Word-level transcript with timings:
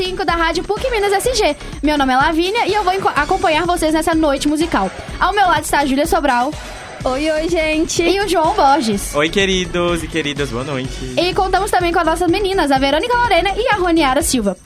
da 0.00 0.32
Rádio 0.34 0.64
PUC 0.64 0.90
Minas 0.90 1.12
SG. 1.12 1.54
Meu 1.82 1.98
nome 1.98 2.14
é 2.14 2.16
Lavínia 2.16 2.66
e 2.66 2.72
eu 2.72 2.82
vou 2.82 2.94
acompanhar 3.14 3.66
vocês 3.66 3.92
nessa 3.92 4.14
noite 4.14 4.48
musical. 4.48 4.90
Ao 5.20 5.30
meu 5.34 5.46
lado 5.46 5.62
está 5.62 5.80
a 5.80 5.84
Júlia 5.84 6.06
Sobral. 6.06 6.50
Oi, 7.04 7.30
oi, 7.30 7.48
gente. 7.50 8.02
E 8.02 8.18
o 8.18 8.26
João 8.26 8.54
Borges. 8.54 9.14
Oi, 9.14 9.28
queridos 9.28 10.02
e 10.02 10.08
queridas, 10.08 10.48
boa 10.48 10.64
noite. 10.64 11.14
E 11.18 11.34
contamos 11.34 11.70
também 11.70 11.92
com 11.92 11.98
as 11.98 12.06
nossas 12.06 12.30
meninas, 12.30 12.70
a 12.70 12.78
Verônica 12.78 13.14
Lorena 13.14 13.50
e 13.54 13.68
a 13.68 13.74
Roniara 13.74 14.22
Silva. 14.22 14.56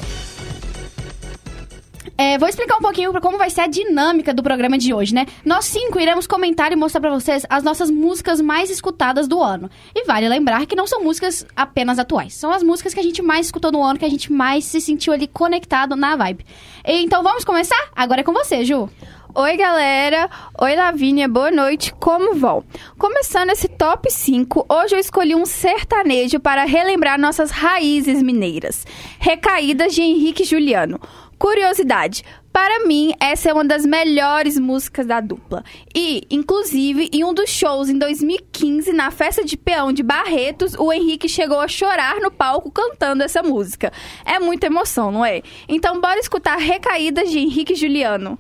Vou 2.44 2.48
explicar 2.50 2.76
um 2.76 2.82
pouquinho 2.82 3.10
como 3.22 3.38
vai 3.38 3.48
ser 3.48 3.62
a 3.62 3.66
dinâmica 3.66 4.34
do 4.34 4.42
programa 4.42 4.76
de 4.76 4.92
hoje, 4.92 5.14
né? 5.14 5.24
Nós 5.46 5.64
cinco 5.64 5.98
iremos 5.98 6.26
comentar 6.26 6.70
e 6.72 6.76
mostrar 6.76 7.00
pra 7.00 7.08
vocês 7.08 7.46
as 7.48 7.64
nossas 7.64 7.90
músicas 7.90 8.38
mais 8.38 8.68
escutadas 8.68 9.26
do 9.26 9.42
ano. 9.42 9.70
E 9.94 10.04
vale 10.04 10.28
lembrar 10.28 10.66
que 10.66 10.76
não 10.76 10.86
são 10.86 11.02
músicas 11.02 11.46
apenas 11.56 11.98
atuais, 11.98 12.34
são 12.34 12.52
as 12.52 12.62
músicas 12.62 12.92
que 12.92 13.00
a 13.00 13.02
gente 13.02 13.22
mais 13.22 13.46
escutou 13.46 13.72
no 13.72 13.82
ano, 13.82 13.98
que 13.98 14.04
a 14.04 14.10
gente 14.10 14.30
mais 14.30 14.66
se 14.66 14.78
sentiu 14.78 15.14
ali 15.14 15.27
conectado 15.27 15.96
na 15.96 16.16
vibe. 16.16 16.44
Então 16.84 17.22
vamos 17.22 17.46
começar? 17.46 17.82
Agora 17.96 18.20
é 18.20 18.24
com 18.24 18.34
você, 18.34 18.62
Ju. 18.62 18.91
Oi, 19.36 19.56
galera. 19.56 20.30
Oi, 20.60 20.76
Lavínia. 20.76 21.26
Boa 21.26 21.50
noite. 21.50 21.92
Como 21.94 22.36
vão? 22.36 22.62
Começando 22.97 23.50
esse 23.50 23.66
top 23.66 24.08
5, 24.08 24.66
hoje 24.69 24.94
eu 24.94 25.00
escolhi 25.00 25.34
um 25.34 25.44
sertanejo 25.44 26.38
para 26.38 26.64
relembrar 26.64 27.19
nossas 27.19 27.50
raízes 27.50 28.22
mineiras. 28.22 28.86
Recaídas 29.19 29.92
de 29.92 30.02
Henrique 30.02 30.44
Juliano. 30.44 31.00
Curiosidade. 31.38 32.24
Para 32.52 32.86
mim, 32.86 33.12
essa 33.18 33.50
é 33.50 33.52
uma 33.52 33.64
das 33.64 33.84
melhores 33.84 34.58
músicas 34.58 35.06
da 35.06 35.20
dupla. 35.20 35.64
E, 35.94 36.22
inclusive, 36.30 37.10
em 37.12 37.24
um 37.24 37.34
dos 37.34 37.50
shows 37.50 37.88
em 37.88 37.98
2015, 37.98 38.92
na 38.92 39.10
festa 39.10 39.44
de 39.44 39.56
peão 39.56 39.92
de 39.92 40.02
Barretos, 40.02 40.74
o 40.74 40.92
Henrique 40.92 41.28
chegou 41.28 41.58
a 41.58 41.66
chorar 41.66 42.20
no 42.20 42.30
palco 42.30 42.70
cantando 42.70 43.24
essa 43.24 43.42
música. 43.42 43.92
É 44.24 44.38
muita 44.38 44.66
emoção, 44.66 45.10
não 45.10 45.24
é? 45.24 45.42
Então, 45.68 46.00
bora 46.00 46.20
escutar 46.20 46.56
Recaídas 46.56 47.30
de 47.30 47.41
Henrique 47.41 47.74
Juliano. 47.74 48.38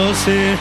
Você. 0.00 0.56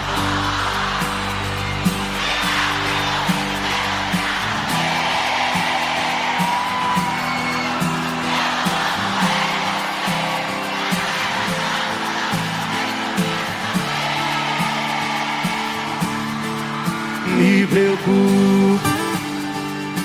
Me 17.38 17.68
preocupo. 17.68 18.80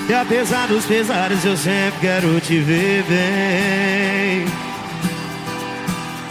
E 0.07 0.13
apesar 0.13 0.67
dos 0.67 0.85
pesares, 0.85 1.43
eu 1.43 1.57
sempre 1.57 1.99
quero 1.99 2.39
te 2.39 2.59
ver 2.59 3.03
bem. 3.03 4.45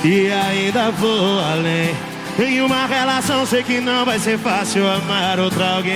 E 0.04 0.30
ainda 0.30 0.90
vou 0.90 1.40
além. 1.40 2.13
Em 2.38 2.60
uma 2.60 2.86
relação 2.86 3.46
sei 3.46 3.62
que 3.62 3.80
não 3.80 4.04
vai 4.04 4.18
ser 4.18 4.38
fácil 4.38 4.86
amar 4.88 5.38
outra 5.38 5.76
alguém. 5.76 5.94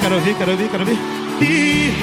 Quero 0.00 0.16
ouvir, 0.16 0.34
quero 0.34 0.50
ouvir, 0.50 0.68
quero 0.68 0.82
ouvir. 0.82 0.98
E... 1.40 1.94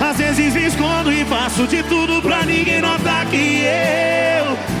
Às 0.00 0.18
vezes 0.18 0.54
me 0.54 0.66
escondo 0.66 1.12
e 1.12 1.24
faço 1.24 1.66
de 1.66 1.82
tudo 1.84 2.22
pra 2.22 2.44
ninguém 2.44 2.80
notar 2.80 3.26
que 3.26 3.64
eu 3.64 4.12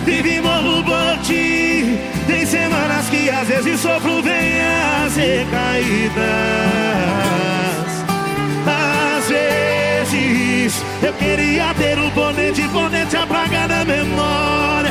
e 0.06 0.42
por 0.84 1.18
ti. 1.22 1.98
Tem 2.26 2.46
semanas 2.46 3.08
que 3.08 3.30
às 3.30 3.48
vezes 3.48 3.80
sofro, 3.80 4.22
vem 4.22 4.60
as 5.04 5.16
recaídas. 5.16 6.12
Eu 11.02 11.12
queria 11.14 11.72
ter 11.74 11.98
o 11.98 12.10
poder 12.10 12.52
de 12.52 12.68
poder 12.68 13.06
te 13.06 13.16
apagar 13.16 13.66
da 13.66 13.84
memória. 13.84 14.90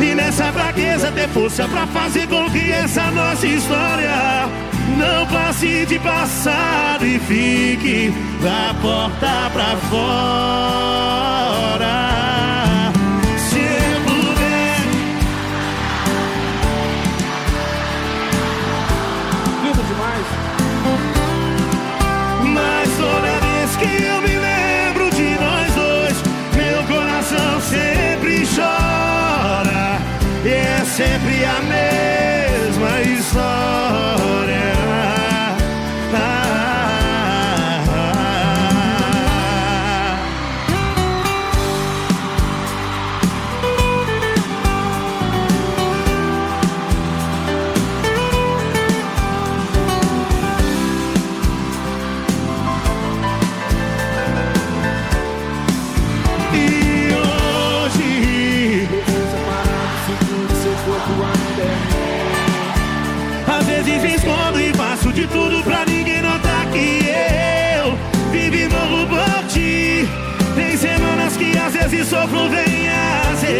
E 0.00 0.14
nessa 0.14 0.52
fraqueza 0.52 1.10
ter 1.12 1.28
força 1.28 1.66
pra 1.66 1.86
fazer 1.86 2.28
com 2.28 2.50
que 2.50 2.70
essa 2.70 3.10
nossa 3.10 3.46
história 3.46 4.48
não 4.96 5.26
passe 5.26 5.86
de 5.86 5.98
passado 5.98 7.06
e 7.06 7.18
fique 7.18 8.12
da 8.42 8.74
porta 8.80 9.50
pra 9.52 9.76
fora. 9.88 11.10
Sempre 31.00 31.44
a 31.46 31.62
mesma 31.62 33.00
história. 33.00 33.79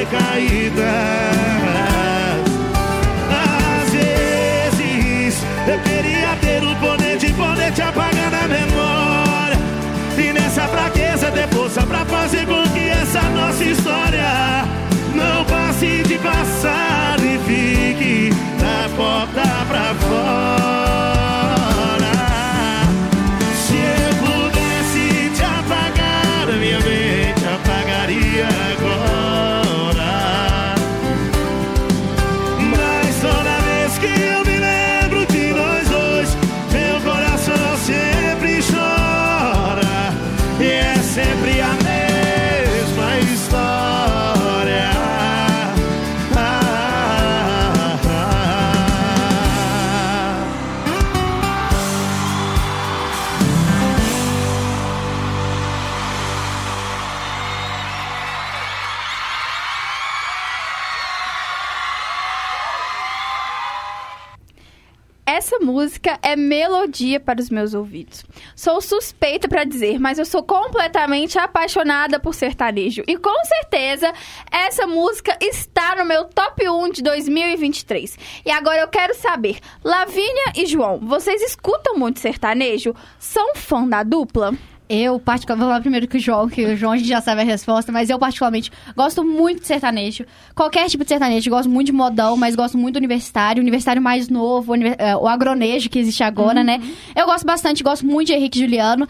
Recaídas. 0.00 0.86
Às 3.30 3.90
vezes 3.90 5.42
eu 5.66 5.78
queria 5.80 6.36
ter 6.40 6.62
o 6.62 6.74
poder 6.76 7.18
de 7.18 7.32
poder 7.34 7.72
te 7.72 7.82
apagar 7.82 8.30
da 8.30 8.48
memória. 8.48 9.58
E 10.16 10.32
nessa 10.32 10.66
fraqueza 10.68 11.30
ter 11.30 11.48
força 11.48 11.82
pra 11.82 12.04
fazer 12.06 12.46
com 12.46 12.62
que 12.70 12.88
essa 12.88 13.20
nossa 13.30 13.64
história 13.64 14.64
não 15.14 15.44
passe 15.44 16.02
de 16.02 16.18
passado 16.18 17.22
e 17.22 17.38
fique 17.46 18.30
da 18.58 18.88
porta 18.96 19.59
música 65.70 66.18
é 66.22 66.34
melodia 66.34 67.20
para 67.20 67.40
os 67.40 67.48
meus 67.48 67.74
ouvidos. 67.74 68.24
Sou 68.56 68.80
suspeita 68.80 69.48
para 69.48 69.64
dizer, 69.64 70.00
mas 70.00 70.18
eu 70.18 70.24
sou 70.24 70.42
completamente 70.42 71.38
apaixonada 71.38 72.18
por 72.18 72.34
sertanejo. 72.34 73.04
E 73.06 73.16
com 73.16 73.44
certeza, 73.44 74.12
essa 74.50 74.86
música 74.86 75.36
está 75.40 75.94
no 75.96 76.04
meu 76.04 76.24
top 76.24 76.68
1 76.68 76.90
de 76.90 77.02
2023. 77.02 78.18
E 78.44 78.50
agora 78.50 78.80
eu 78.80 78.88
quero 78.88 79.14
saber, 79.14 79.58
Lavínia 79.84 80.52
e 80.56 80.66
João, 80.66 80.98
vocês 80.98 81.40
escutam 81.42 81.96
muito 81.96 82.18
sertanejo? 82.18 82.94
São 83.18 83.54
fã 83.54 83.86
da 83.86 84.02
dupla? 84.02 84.52
Eu, 84.92 85.20
particularmente, 85.20 85.64
vou 85.64 85.70
falar 85.70 85.80
primeiro 85.80 86.08
que 86.08 86.16
o 86.16 86.20
João, 86.20 86.48
que 86.48 86.64
o 86.66 86.76
João 86.76 86.90
a 86.90 86.96
gente 86.96 87.08
já 87.08 87.20
sabe 87.20 87.42
a 87.42 87.44
resposta, 87.44 87.92
mas 87.92 88.10
eu, 88.10 88.18
particularmente, 88.18 88.72
gosto 88.96 89.22
muito 89.22 89.60
de 89.60 89.68
sertanejo. 89.68 90.26
Qualquer 90.52 90.88
tipo 90.88 91.04
de 91.04 91.10
sertanejo, 91.10 91.48
gosto 91.48 91.70
muito 91.70 91.86
de 91.86 91.92
modão, 91.92 92.36
mas 92.36 92.56
gosto 92.56 92.76
muito 92.76 92.94
do 92.94 92.98
universitário, 92.98 93.60
universitário 93.60 94.02
mais 94.02 94.28
novo, 94.28 94.74
eh, 94.74 95.16
o 95.16 95.28
agronejo 95.28 95.88
que 95.88 96.00
existe 96.00 96.24
agora, 96.24 96.64
né? 96.64 96.82
Eu 97.14 97.24
gosto 97.26 97.46
bastante, 97.46 97.84
gosto 97.84 98.04
muito 98.04 98.26
de 98.26 98.32
Henrique 98.34 98.58
Juliano. 98.58 99.06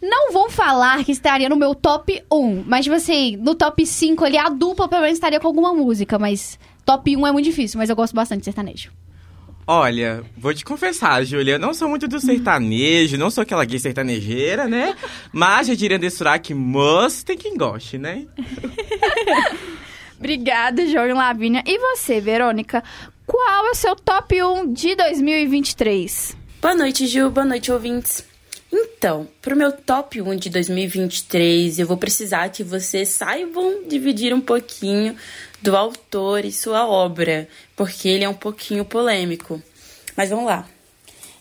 Não 0.00 0.30
vou 0.32 0.48
falar 0.50 1.02
que 1.02 1.10
estaria 1.10 1.48
no 1.48 1.56
meu 1.56 1.74
top 1.74 2.22
1, 2.32 2.62
mas, 2.64 2.84
tipo 2.84 2.94
assim, 2.94 3.36
no 3.36 3.56
top 3.56 3.84
5 3.84 4.24
ali, 4.24 4.38
a 4.38 4.48
dupla 4.48 4.86
pelo 4.86 5.02
menos 5.02 5.16
estaria 5.16 5.40
com 5.40 5.48
alguma 5.48 5.74
música, 5.74 6.16
mas 6.16 6.60
top 6.84 7.16
1 7.16 7.26
é 7.26 7.32
muito 7.32 7.46
difícil, 7.46 7.78
mas 7.78 7.90
eu 7.90 7.96
gosto 7.96 8.14
bastante 8.14 8.40
de 8.40 8.44
sertanejo. 8.44 8.92
Olha, 9.66 10.22
vou 10.36 10.52
te 10.52 10.62
confessar, 10.62 11.24
Júlia, 11.24 11.54
eu 11.54 11.58
não 11.58 11.72
sou 11.72 11.88
muito 11.88 12.06
do 12.06 12.20
sertanejo, 12.20 13.16
não 13.16 13.30
sou 13.30 13.42
aquela 13.42 13.64
gay 13.64 13.78
sertanejeira, 13.78 14.68
né? 14.68 14.94
Mas 15.32 15.68
já 15.68 15.74
diria 15.74 15.98
desse 15.98 16.22
que 16.42 16.52
moço 16.52 17.24
tem 17.24 17.36
quem 17.36 17.56
goste, 17.56 17.96
né? 17.96 18.26
Obrigada, 20.18 20.86
João 20.86 21.06
e 21.06 21.12
Lavínia. 21.12 21.62
E 21.66 21.78
você, 21.78 22.20
Verônica? 22.20 22.84
Qual 23.26 23.66
é 23.66 23.70
o 23.70 23.74
seu 23.74 23.96
top 23.96 24.42
1 24.42 24.72
de 24.72 24.94
2023? 24.96 26.36
Boa 26.60 26.74
noite, 26.74 27.06
Ju. 27.06 27.30
Boa 27.30 27.46
noite, 27.46 27.72
ouvintes. 27.72 28.24
Então, 28.70 29.28
pro 29.40 29.56
meu 29.56 29.70
top 29.70 30.20
1 30.20 30.36
de 30.36 30.50
2023, 30.50 31.78
eu 31.78 31.86
vou 31.86 31.96
precisar 31.96 32.48
que 32.48 32.64
vocês 32.64 33.08
saibam 33.08 33.86
dividir 33.88 34.34
um 34.34 34.40
pouquinho 34.40 35.14
do 35.64 35.74
autor 35.74 36.44
e 36.44 36.52
sua 36.52 36.86
obra, 36.86 37.48
porque 37.74 38.06
ele 38.06 38.22
é 38.22 38.28
um 38.28 38.34
pouquinho 38.34 38.84
polêmico. 38.84 39.62
Mas 40.14 40.28
vamos 40.28 40.44
lá. 40.44 40.68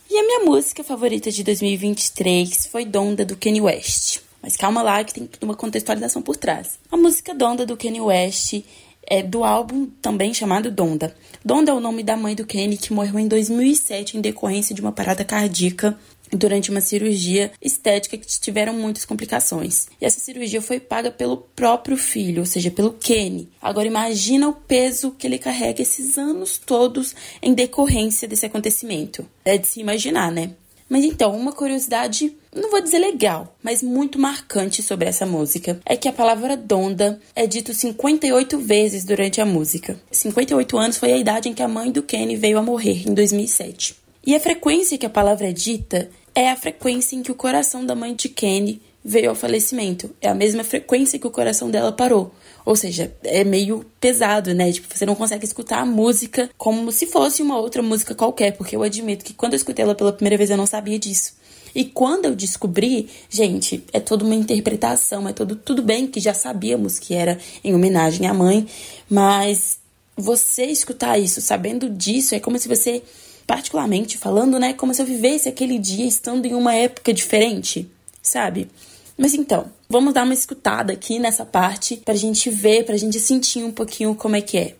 E 0.10 0.18
a 0.18 0.24
minha 0.24 0.40
música 0.46 0.82
favorita 0.82 1.30
de 1.30 1.44
2023 1.44 2.68
foi 2.68 2.86
Donda 2.86 3.26
do 3.26 3.36
Kanye 3.36 3.60
West. 3.60 4.22
Mas 4.42 4.56
calma 4.56 4.82
lá 4.82 5.04
que 5.04 5.14
tem 5.14 5.30
uma 5.42 5.56
contextualização 5.56 6.22
por 6.22 6.38
trás. 6.38 6.80
A 6.90 6.96
música 6.96 7.36
Donda 7.36 7.66
do 7.66 7.76
Kanye 7.76 8.00
West 8.00 8.64
é 9.06 9.22
do 9.22 9.44
álbum 9.44 9.88
também 10.02 10.34
chamado 10.34 10.72
Donda. 10.72 11.14
Donda 11.44 11.72
é 11.72 11.74
o 11.74 11.82
nome 11.82 12.02
da 12.02 12.16
mãe 12.16 12.34
do 12.34 12.48
Kanye 12.48 12.78
que 12.78 12.94
morreu 12.94 13.20
em 13.20 13.28
2007 13.28 14.18
em 14.18 14.22
decorrência 14.22 14.74
de 14.74 14.80
uma 14.80 14.94
parada 14.94 15.26
cardíaca 15.26 16.00
durante 16.34 16.70
uma 16.70 16.82
cirurgia 16.82 17.52
estética 17.62 18.18
que 18.18 18.28
tiveram 18.40 18.74
muitas 18.74 19.06
complicações. 19.06 19.88
E 20.02 20.06
essa 20.06 20.20
cirurgia 20.20 20.62
foi 20.62 20.80
paga 20.80 21.12
pelo 21.12 21.38
próprio 21.38 21.98
filho, 21.98 22.42
ou 22.42 22.46
seja, 22.46 22.72
pelo 22.72 22.94
Kenny. 22.94 23.50
Agora 23.62 23.88
imagina 23.88 24.50
o 24.50 24.54
peso 24.54 25.12
que 25.12 25.28
ele 25.28 25.38
carrega 25.38 25.82
esses 25.82 26.18
anos 26.18 26.58
todos 26.58 27.16
em 27.42 27.54
decorrência 27.54 28.28
desse 28.28 28.46
acontecimento. 28.46 29.26
É 29.46 29.58
de 29.58 29.68
se 29.68 29.80
imaginar, 29.80 30.32
né? 30.32 30.52
Mas 30.90 31.06
então, 31.06 31.36
uma 31.36 31.52
curiosidade, 31.52 32.36
não 32.54 32.70
vou 32.70 32.82
dizer 32.82 33.00
legal, 33.00 33.56
mas 33.64 33.82
muito 33.82 34.20
marcante 34.20 34.84
sobre 34.84 35.08
essa 35.08 35.26
música 35.26 35.80
é 35.86 35.98
que 35.98 36.08
a 36.08 36.14
palavra 36.14 36.56
donda 36.56 37.20
é 37.36 37.48
dito 37.48 37.74
58 37.74 38.60
vezes 38.60 39.04
durante 39.04 39.42
a 39.42 39.46
música. 39.46 40.00
58 40.12 40.78
anos 40.78 40.98
foi 40.98 41.12
a 41.12 41.18
idade 41.18 41.50
em 41.50 41.54
que 41.54 41.64
a 41.64 41.68
mãe 41.68 41.92
do 41.92 42.04
Kenny 42.04 42.36
veio 42.36 42.60
a 42.60 42.62
morrer, 42.62 43.08
em 43.08 43.14
2007. 43.14 43.96
E 44.26 44.36
a 44.36 44.40
frequência 44.40 44.98
que 44.98 45.06
a 45.06 45.10
palavra 45.10 45.50
é 45.50 45.52
dita 45.52 46.10
é 46.36 46.50
a 46.50 46.56
frequência 46.56 47.16
em 47.16 47.24
que 47.24 47.32
o 47.32 47.36
coração 47.36 47.86
da 47.86 47.96
mãe 47.96 48.16
de 48.16 48.30
Kenny 48.30 48.82
veio 49.04 49.30
ao 49.30 49.36
falecimento. 49.36 50.10
É 50.22 50.30
a 50.30 50.36
mesma 50.36 50.64
frequência 50.64 51.20
que 51.20 51.28
o 51.28 51.32
coração 51.32 51.70
dela 51.70 51.92
parou. 51.92 52.34
Ou 52.66 52.76
seja, 52.76 53.14
é 53.24 53.44
meio 53.44 53.86
pesado, 54.00 54.54
né? 54.54 54.72
Tipo, 54.72 54.88
você 54.96 55.06
não 55.06 55.16
consegue 55.16 55.44
escutar 55.44 55.80
a 55.80 55.86
música 55.86 56.50
como 56.58 56.92
se 56.92 57.06
fosse 57.08 57.42
uma 57.42 57.58
outra 57.58 57.82
música 57.82 58.16
qualquer, 58.16 58.56
porque 58.56 58.76
eu 58.76 58.84
admito 58.84 59.26
que 59.26 59.34
quando 59.34 59.54
eu 59.54 59.58
escutei 59.58 59.84
ela 59.84 59.96
pela 59.96 60.14
primeira 60.14 60.38
vez 60.38 60.50
eu 60.50 60.58
não 60.58 60.66
sabia 60.66 60.98
disso. 60.98 61.34
E 61.76 61.84
quando 61.84 62.26
eu 62.26 62.36
descobri, 62.36 63.10
gente, 63.30 63.84
é 63.92 64.00
toda 64.00 64.24
uma 64.24 64.36
interpretação, 64.36 65.28
é 65.28 65.34
todo 65.34 65.56
tudo 65.56 65.82
bem 65.82 66.08
que 66.08 66.20
já 66.20 66.34
sabíamos 66.34 67.00
que 67.00 67.16
era 67.16 67.38
em 67.64 67.74
homenagem 67.74 68.28
à 68.28 68.34
mãe, 68.34 68.68
mas 69.10 69.80
você 70.16 70.66
escutar 70.66 71.18
isso, 71.18 71.42
sabendo 71.42 71.90
disso, 71.90 72.36
é 72.36 72.40
como 72.40 72.60
se 72.60 72.68
você, 72.68 73.02
particularmente 73.46 74.18
falando, 74.18 74.60
né, 74.60 74.74
como 74.74 74.94
se 74.94 75.02
eu 75.02 75.06
vivesse 75.06 75.50
aquele 75.50 75.78
dia 75.78 76.06
estando 76.06 76.46
em 76.46 76.54
uma 76.54 76.74
época 76.74 77.14
diferente, 77.14 77.90
sabe? 78.22 78.70
Mas 79.18 79.34
então, 79.34 79.68
vamos 79.90 80.14
dar 80.14 80.24
uma 80.24 80.34
escutada 80.34 80.94
aqui 80.94 81.20
nessa 81.20 81.46
parte 81.46 81.98
pra 81.98 82.16
gente 82.16 82.50
ver, 82.50 82.86
pra 82.86 82.98
gente 82.98 83.20
sentir 83.20 83.64
um 83.64 83.72
pouquinho 83.72 84.16
como 84.16 84.36
é 84.36 84.42
que 84.42 84.58
é. 84.58 84.76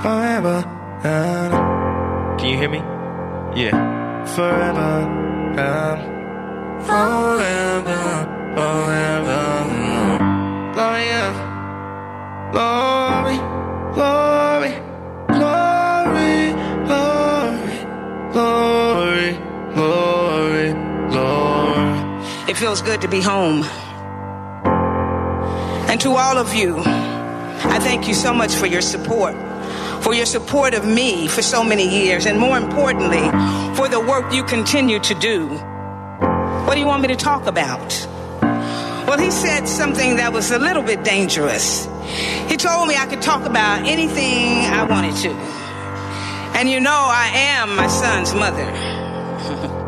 Forever, 0.00 0.64
Can 2.38 2.46
you 2.46 2.58
hear 2.58 2.70
me? 2.70 2.78
Yeah. 3.56 4.24
forever, 4.34 5.06
forever, 6.86 8.26
forever. 8.54 9.48
Glory, 10.74 10.98
glory, 12.52 13.38
glory, 13.94 14.72
glory, 18.38 19.32
glory, 19.74 20.72
glory, 21.10 21.10
glory. 21.10 22.48
It 22.48 22.56
feels 22.56 22.80
good 22.82 23.00
to 23.00 23.08
be 23.08 23.20
home. 23.20 23.64
And 25.90 26.00
to 26.02 26.10
all 26.10 26.38
of 26.38 26.54
you, 26.54 26.76
I 26.78 27.80
thank 27.80 28.06
you 28.06 28.14
so 28.14 28.32
much 28.32 28.54
for 28.54 28.66
your 28.66 28.80
support, 28.80 29.34
for 30.04 30.14
your 30.14 30.26
support 30.26 30.74
of 30.74 30.86
me 30.86 31.26
for 31.26 31.42
so 31.42 31.64
many 31.64 31.88
years, 31.88 32.26
and 32.26 32.38
more 32.38 32.56
importantly, 32.56 33.26
for 33.74 33.88
the 33.88 33.98
work 33.98 34.32
you 34.32 34.44
continue 34.44 35.00
to 35.00 35.14
do. 35.14 35.48
What 36.64 36.74
do 36.74 36.80
you 36.80 36.86
want 36.86 37.02
me 37.02 37.08
to 37.08 37.16
talk 37.16 37.46
about? 37.48 37.90
Well, 39.08 39.18
he 39.18 39.32
said 39.32 39.66
something 39.66 40.16
that 40.16 40.32
was 40.32 40.52
a 40.52 40.60
little 40.60 40.84
bit 40.84 41.02
dangerous. 41.02 41.88
He 42.46 42.56
told 42.56 42.86
me 42.86 42.94
I 42.94 43.06
could 43.06 43.22
talk 43.22 43.46
about 43.46 43.84
anything 43.84 44.64
I 44.66 44.84
wanted 44.84 45.16
to. 45.24 45.67
And 46.58 46.68
you 46.68 46.80
know, 46.80 46.90
I 46.90 47.28
am 47.32 47.76
my 47.76 47.86
son's 47.86 48.34
mother. 48.34 48.66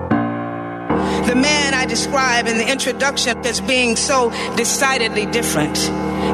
The 1.26 1.36
man 1.36 1.74
I 1.74 1.86
describe 1.86 2.46
in 2.48 2.58
the 2.58 2.68
introduction 2.68 3.38
as 3.46 3.60
being 3.60 3.94
so 3.94 4.30
decidedly 4.56 5.26
different, 5.26 5.76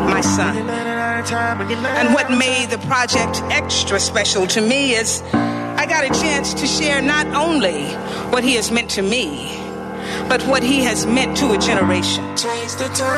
my 0.09 0.23
son. 0.23 0.57
And 0.57 2.14
what 2.14 2.31
made 2.31 2.71
the 2.71 2.78
project 2.87 3.43
extra 3.50 4.00
special 4.00 4.47
to 4.47 4.61
me 4.62 4.95
is 4.95 5.23
I 5.33 5.85
got 5.87 6.05
a 6.05 6.21
chance 6.23 6.55
to 6.55 6.66
share 6.66 7.02
not 7.02 7.26
only 7.35 7.85
what 8.31 8.43
he 8.43 8.55
has 8.55 8.71
meant 8.71 8.90
to 8.93 9.02
me, 9.02 9.65
but 10.28 10.42
what 10.42 10.62
he 10.62 10.83
has 10.85 11.06
meant 11.06 11.37
to 11.38 11.52
a 11.52 11.59
generation. 11.59 12.25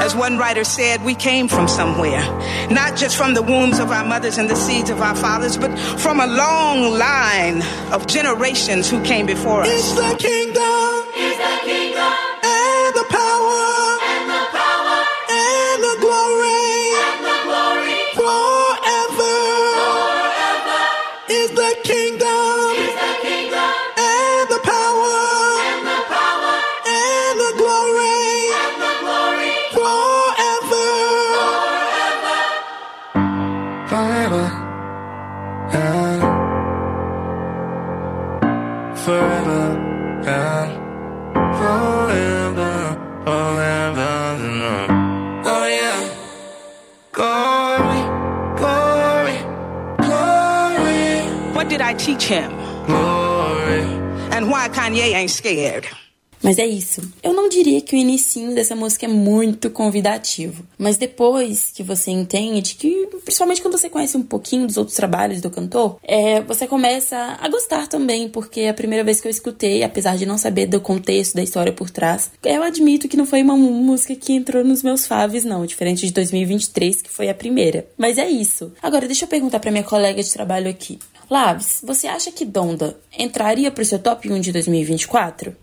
As 0.01 0.15
one 0.15 0.39
writer 0.39 0.65
said, 0.65 1.05
we 1.05 1.15
came 1.15 1.49
from 1.49 1.69
somewhere, 1.69 2.23
not 2.71 2.97
just 2.97 3.17
from 3.17 3.35
the 3.35 3.43
wombs 3.43 3.79
of 3.79 3.91
our 3.91 4.05
mothers 4.05 4.39
and 4.39 4.49
the 4.49 4.57
seeds 4.57 4.91
of 4.91 5.01
our 5.01 5.15
fathers, 5.15 5.57
but 5.57 5.77
from 5.99 6.21
a 6.21 6.27
long 6.27 6.99
line 6.99 7.63
of 7.93 8.07
generations 8.07 8.89
who 8.91 9.03
came 9.05 9.27
before 9.27 9.63
us. 9.63 9.69
It's 9.71 9.93
the 9.95 10.17
kingdom. 10.19 11.05
And 11.71 11.88
scared? 55.29 55.89
Mas 56.43 56.59
é 56.59 56.67
isso. 56.67 57.03
Eu 57.23 57.33
não 57.33 57.49
diria 57.49 57.81
que 57.81 57.97
o 57.97 57.99
inicinho 57.99 58.55
dessa 58.55 58.75
música 58.75 59.07
é 59.07 59.09
muito 59.09 59.71
convidativo. 59.71 60.65
Mas 60.79 60.97
depois 60.97 61.73
que 61.75 61.83
você 61.83 62.11
entende 62.11 62.75
que, 62.75 63.09
principalmente 63.25 63.61
quando 63.61 63.77
você 63.77 63.91
conhece 63.91 64.17
um 64.17 64.23
pouquinho 64.23 64.67
dos 64.67 64.77
outros 64.77 64.97
trabalhos 64.97 65.41
do 65.41 65.51
cantor, 65.51 65.99
é, 66.03 66.41
você 66.41 66.67
começa 66.67 67.17
a 67.41 67.49
gostar 67.49 67.89
também, 67.89 68.29
porque 68.29 68.63
a 68.63 68.75
primeira 68.75 69.05
vez 69.05 69.21
que 69.21 69.27
eu 69.27 69.31
escutei, 69.31 69.83
apesar 69.83 70.17
de 70.17 70.27
não 70.27 70.39
saber 70.39 70.67
do 70.67 70.81
contexto, 70.81 71.35
da 71.35 71.43
história 71.43 71.73
por 71.73 71.91
trás, 71.91 72.31
eu 72.45 72.63
admito 72.63 73.09
que 73.09 73.17
não 73.17 73.27
foi 73.27 73.43
uma 73.43 73.57
música 73.57 74.15
que 74.15 74.33
entrou 74.33 74.65
nos 74.65 74.83
meus 74.83 75.07
faves, 75.07 75.45
não. 75.45 75.67
Diferente 75.67 76.07
de 76.07 76.13
2023, 76.13 77.03
que 77.03 77.11
foi 77.11 77.29
a 77.29 77.35
primeira. 77.35 77.87
Mas 77.97 78.19
é 78.19 78.29
isso. 78.29 78.73
Agora, 78.81 79.07
deixa 79.07 79.25
eu 79.25 79.29
perguntar 79.29 79.59
pra 79.59 79.71
minha 79.71 79.85
colega 79.85 80.23
de 80.23 80.33
trabalho 80.33 80.71
aqui. 80.71 80.99
Laves, 81.31 81.83
você 81.85 82.07
acha 82.07 82.33
que 82.33 82.45
Donda 82.45 82.99
entraria 83.17 83.71
pro 83.71 83.85
seu 83.85 83.99
top 83.99 84.33
1 84.33 84.41
de 84.41 84.53
2024? 84.53 85.55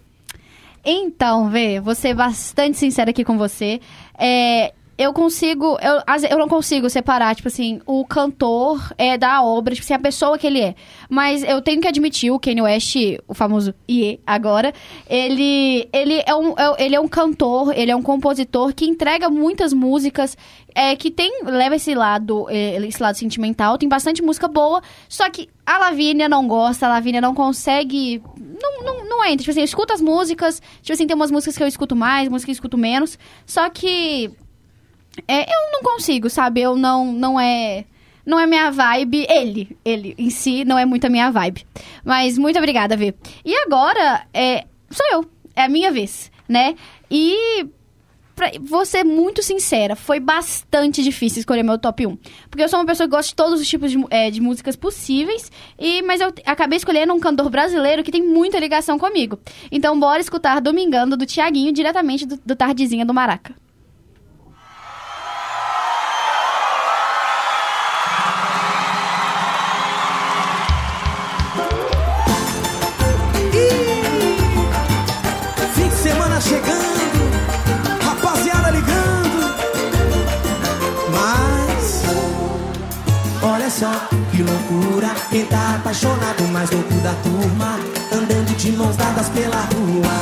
Então, 0.83 1.49
Vê, 1.49 1.79
vou 1.79 1.95
ser 1.95 2.13
bastante 2.13 2.77
sincera 2.77 3.09
aqui 3.09 3.23
com 3.23 3.37
você. 3.37 3.81
É, 4.17 4.73
eu 4.97 5.11
consigo, 5.11 5.77
eu, 5.81 6.01
eu 6.29 6.37
não 6.37 6.47
consigo 6.47 6.89
separar, 6.89 7.35
tipo 7.35 7.49
assim, 7.49 7.81
o 7.85 8.05
cantor 8.05 8.93
é 8.97 9.17
da 9.17 9.43
obra, 9.43 9.73
tipo 9.73 9.83
assim, 9.83 9.93
a 9.93 9.99
pessoa 9.99 10.37
que 10.37 10.47
ele 10.47 10.61
é. 10.61 10.75
Mas 11.09 11.43
eu 11.43 11.61
tenho 11.61 11.81
que 11.81 11.87
admitir, 11.87 12.31
o 12.31 12.39
Kanye 12.39 12.61
West, 12.61 12.95
o 13.27 13.33
famoso 13.33 13.73
IE 13.89 14.21
agora, 14.25 14.73
ele, 15.09 15.89
ele, 15.91 16.23
é 16.25 16.33
um, 16.33 16.51
é, 16.57 16.85
ele 16.85 16.95
é 16.95 16.99
um 16.99 17.09
cantor, 17.09 17.77
ele 17.77 17.91
é 17.91 17.95
um 17.95 18.01
compositor 18.01 18.73
que 18.73 18.85
entrega 18.85 19.29
muitas 19.29 19.73
músicas, 19.73 20.37
é, 20.73 20.95
que 20.95 21.11
tem, 21.11 21.43
leva 21.43 21.75
esse 21.75 21.93
lado, 21.93 22.45
é, 22.49 22.77
esse 22.85 23.01
lado 23.01 23.15
sentimental, 23.15 23.77
tem 23.77 23.89
bastante 23.89 24.21
música 24.21 24.47
boa, 24.47 24.81
só 25.09 25.29
que 25.29 25.49
a 25.65 25.77
Lavínia 25.77 26.29
não 26.29 26.47
gosta, 26.47 26.85
a 26.85 26.89
Lavínia 26.89 27.19
não 27.19 27.33
consegue. 27.33 28.21
Não, 28.37 28.83
não, 28.83 29.09
não 29.09 29.25
entra. 29.25 29.37
Tipo 29.37 29.51
assim, 29.51 29.61
eu 29.61 29.65
escuto 29.65 29.93
as 29.93 30.01
músicas. 30.01 30.61
Tipo 30.81 30.93
assim, 30.93 31.07
tem 31.07 31.15
umas 31.15 31.31
músicas 31.31 31.57
que 31.57 31.63
eu 31.63 31.67
escuto 31.67 31.95
mais, 31.95 32.29
músicas 32.29 32.45
que 32.45 32.51
eu 32.51 32.53
escuto 32.53 32.77
menos. 32.77 33.17
Só 33.45 33.69
que. 33.69 34.31
É, 35.27 35.43
eu 35.43 35.71
não 35.71 35.81
consigo, 35.81 36.29
sabe? 36.29 36.61
Eu 36.61 36.75
não. 36.75 37.11
Não 37.11 37.39
é. 37.39 37.85
Não 38.25 38.39
é 38.39 38.45
minha 38.45 38.71
vibe. 38.71 39.25
Ele. 39.29 39.77
Ele 39.83 40.15
em 40.17 40.29
si 40.29 40.65
não 40.65 40.77
é 40.77 40.85
muito 40.85 41.05
a 41.05 41.09
minha 41.09 41.31
vibe. 41.31 41.65
Mas 42.03 42.37
muito 42.37 42.57
obrigada, 42.57 42.97
Vê. 42.97 43.13
E 43.43 43.55
agora, 43.55 44.25
é. 44.33 44.65
Sou 44.89 45.05
eu. 45.11 45.25
É 45.55 45.63
a 45.63 45.69
minha 45.69 45.91
vez, 45.91 46.31
né? 46.49 46.75
E 47.09 47.65
pra, 48.35 48.51
vou 48.61 48.85
ser 48.85 49.03
muito 49.03 49.41
sincera, 49.41 49.95
foi 49.95 50.19
bastante 50.19 51.01
difícil 51.01 51.39
escolher 51.39 51.63
meu 51.63 51.79
top 51.79 52.05
1. 52.05 52.17
Porque 52.49 52.63
eu 52.63 52.69
sou 52.69 52.79
uma 52.79 52.85
pessoa 52.85 53.07
que 53.07 53.15
gosta 53.15 53.29
de 53.29 53.35
todos 53.35 53.61
os 53.61 53.67
tipos 53.67 53.89
de, 53.89 54.03
é, 54.09 54.29
de 54.29 54.41
músicas 54.41 54.75
possíveis, 54.75 55.51
e 55.79 56.01
mas 56.01 56.19
eu 56.19 56.33
acabei 56.45 56.77
escolhendo 56.77 57.13
um 57.13 57.19
cantor 57.19 57.49
brasileiro 57.49 58.03
que 58.03 58.11
tem 58.11 58.21
muita 58.21 58.59
ligação 58.59 58.99
comigo. 58.99 59.39
Então 59.71 59.97
bora 59.97 60.19
escutar 60.19 60.59
Domingando 60.59 61.15
do 61.15 61.25
Tiaguinho, 61.25 61.71
diretamente 61.71 62.25
do, 62.25 62.37
do 62.45 62.55
Tardezinha 62.55 63.05
do 63.05 63.13
Maraca. 63.13 63.55
Só 83.79 83.91
que 84.31 84.41
loucura. 84.41 85.09
Quem 85.29 85.45
tá 85.45 85.75
apaixonado, 85.75 86.43
mais 86.51 86.69
louco 86.71 86.93
da 86.95 87.13
turma. 87.15 87.77
Andando 88.11 88.55
de 88.55 88.71
mãos 88.71 88.95
dadas 88.95 89.27
pela 89.29 89.61
rua. 89.73 90.15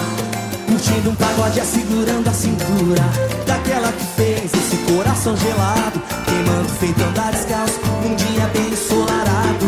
Curtindo 0.67 1.11
um 1.11 1.15
pagode, 1.15 1.61
segurando 1.61 2.27
a 2.27 2.33
cintura. 2.33 3.03
Daquela 3.45 3.91
que 3.91 4.05
fez 4.15 4.51
esse 4.53 4.77
coração 4.91 5.37
gelado. 5.37 6.01
Queimando 6.25 6.69
feito 6.79 7.03
andar 7.03 7.31
descalço. 7.31 7.79
Um 8.03 8.15
dia 8.15 8.47
bem 8.53 8.69
ensolarado. 8.71 9.65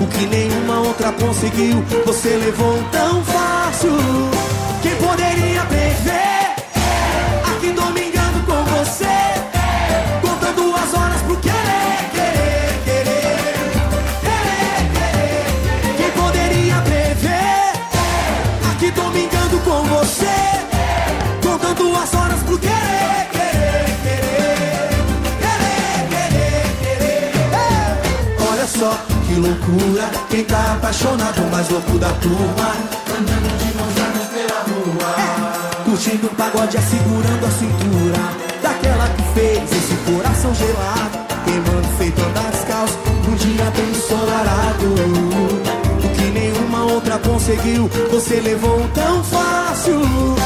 O 0.00 0.06
que 0.06 0.26
nenhuma 0.26 0.80
outra 0.80 1.10
conseguiu, 1.12 1.82
você 2.04 2.36
levou 2.36 2.82
tão 2.92 3.24
fácil. 3.24 3.96
Quem 4.82 4.94
poderia 4.96 5.62
prever? 5.62 6.27
Loucura, 29.48 30.10
quem 30.28 30.44
tá 30.44 30.74
apaixonado, 30.74 31.40
mais 31.50 31.68
louco 31.70 31.98
da 31.98 32.10
turma, 32.14 32.74
andando 33.18 33.58
de 33.58 33.78
mãos 33.78 33.94
dadas 33.94 34.28
pela 34.28 34.60
rua, 34.68 35.84
curtindo 35.84 36.26
um 36.26 36.34
pagode, 36.34 36.78
segurando 36.78 37.46
a 37.46 37.50
cintura, 37.50 38.18
daquela 38.62 39.08
que 39.08 39.22
fez 39.34 39.72
esse 39.72 39.94
coração 40.10 40.54
gelado, 40.54 41.18
queimando 41.44 41.88
feito 41.96 42.20
andar 42.20 42.50
descalço, 42.50 42.98
um 43.26 43.34
dia 43.36 43.70
bem 43.74 43.90
ensolarado. 43.90 44.86
O 46.04 46.08
que 46.14 46.30
nenhuma 46.30 46.84
outra 46.92 47.18
conseguiu, 47.18 47.90
você 48.10 48.40
levou 48.40 48.86
tão 48.94 49.24
fácil. 49.24 50.37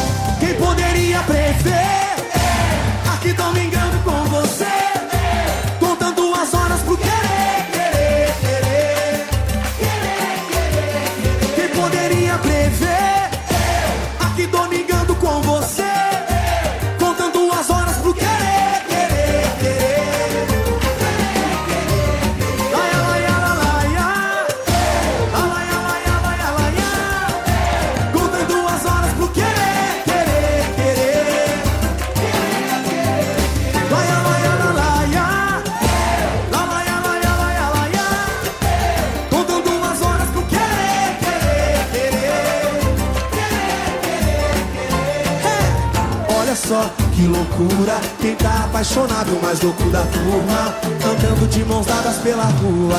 Loucura, 47.42 48.00
quem 48.20 48.34
tá 48.36 48.64
apaixonado, 48.64 49.38
mais 49.42 49.60
louco 49.60 49.82
da 49.90 50.02
turma, 50.02 50.74
andando 51.04 51.48
de 51.48 51.64
mãos 51.64 51.86
dadas 51.86 52.16
pela 52.18 52.44
rua, 52.44 52.98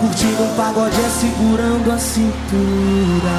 curtindo 0.00 0.42
um 0.42 0.54
pagode, 0.54 1.00
é 1.00 1.08
segurando 1.08 1.92
a 1.92 1.98
cintura. 1.98 3.36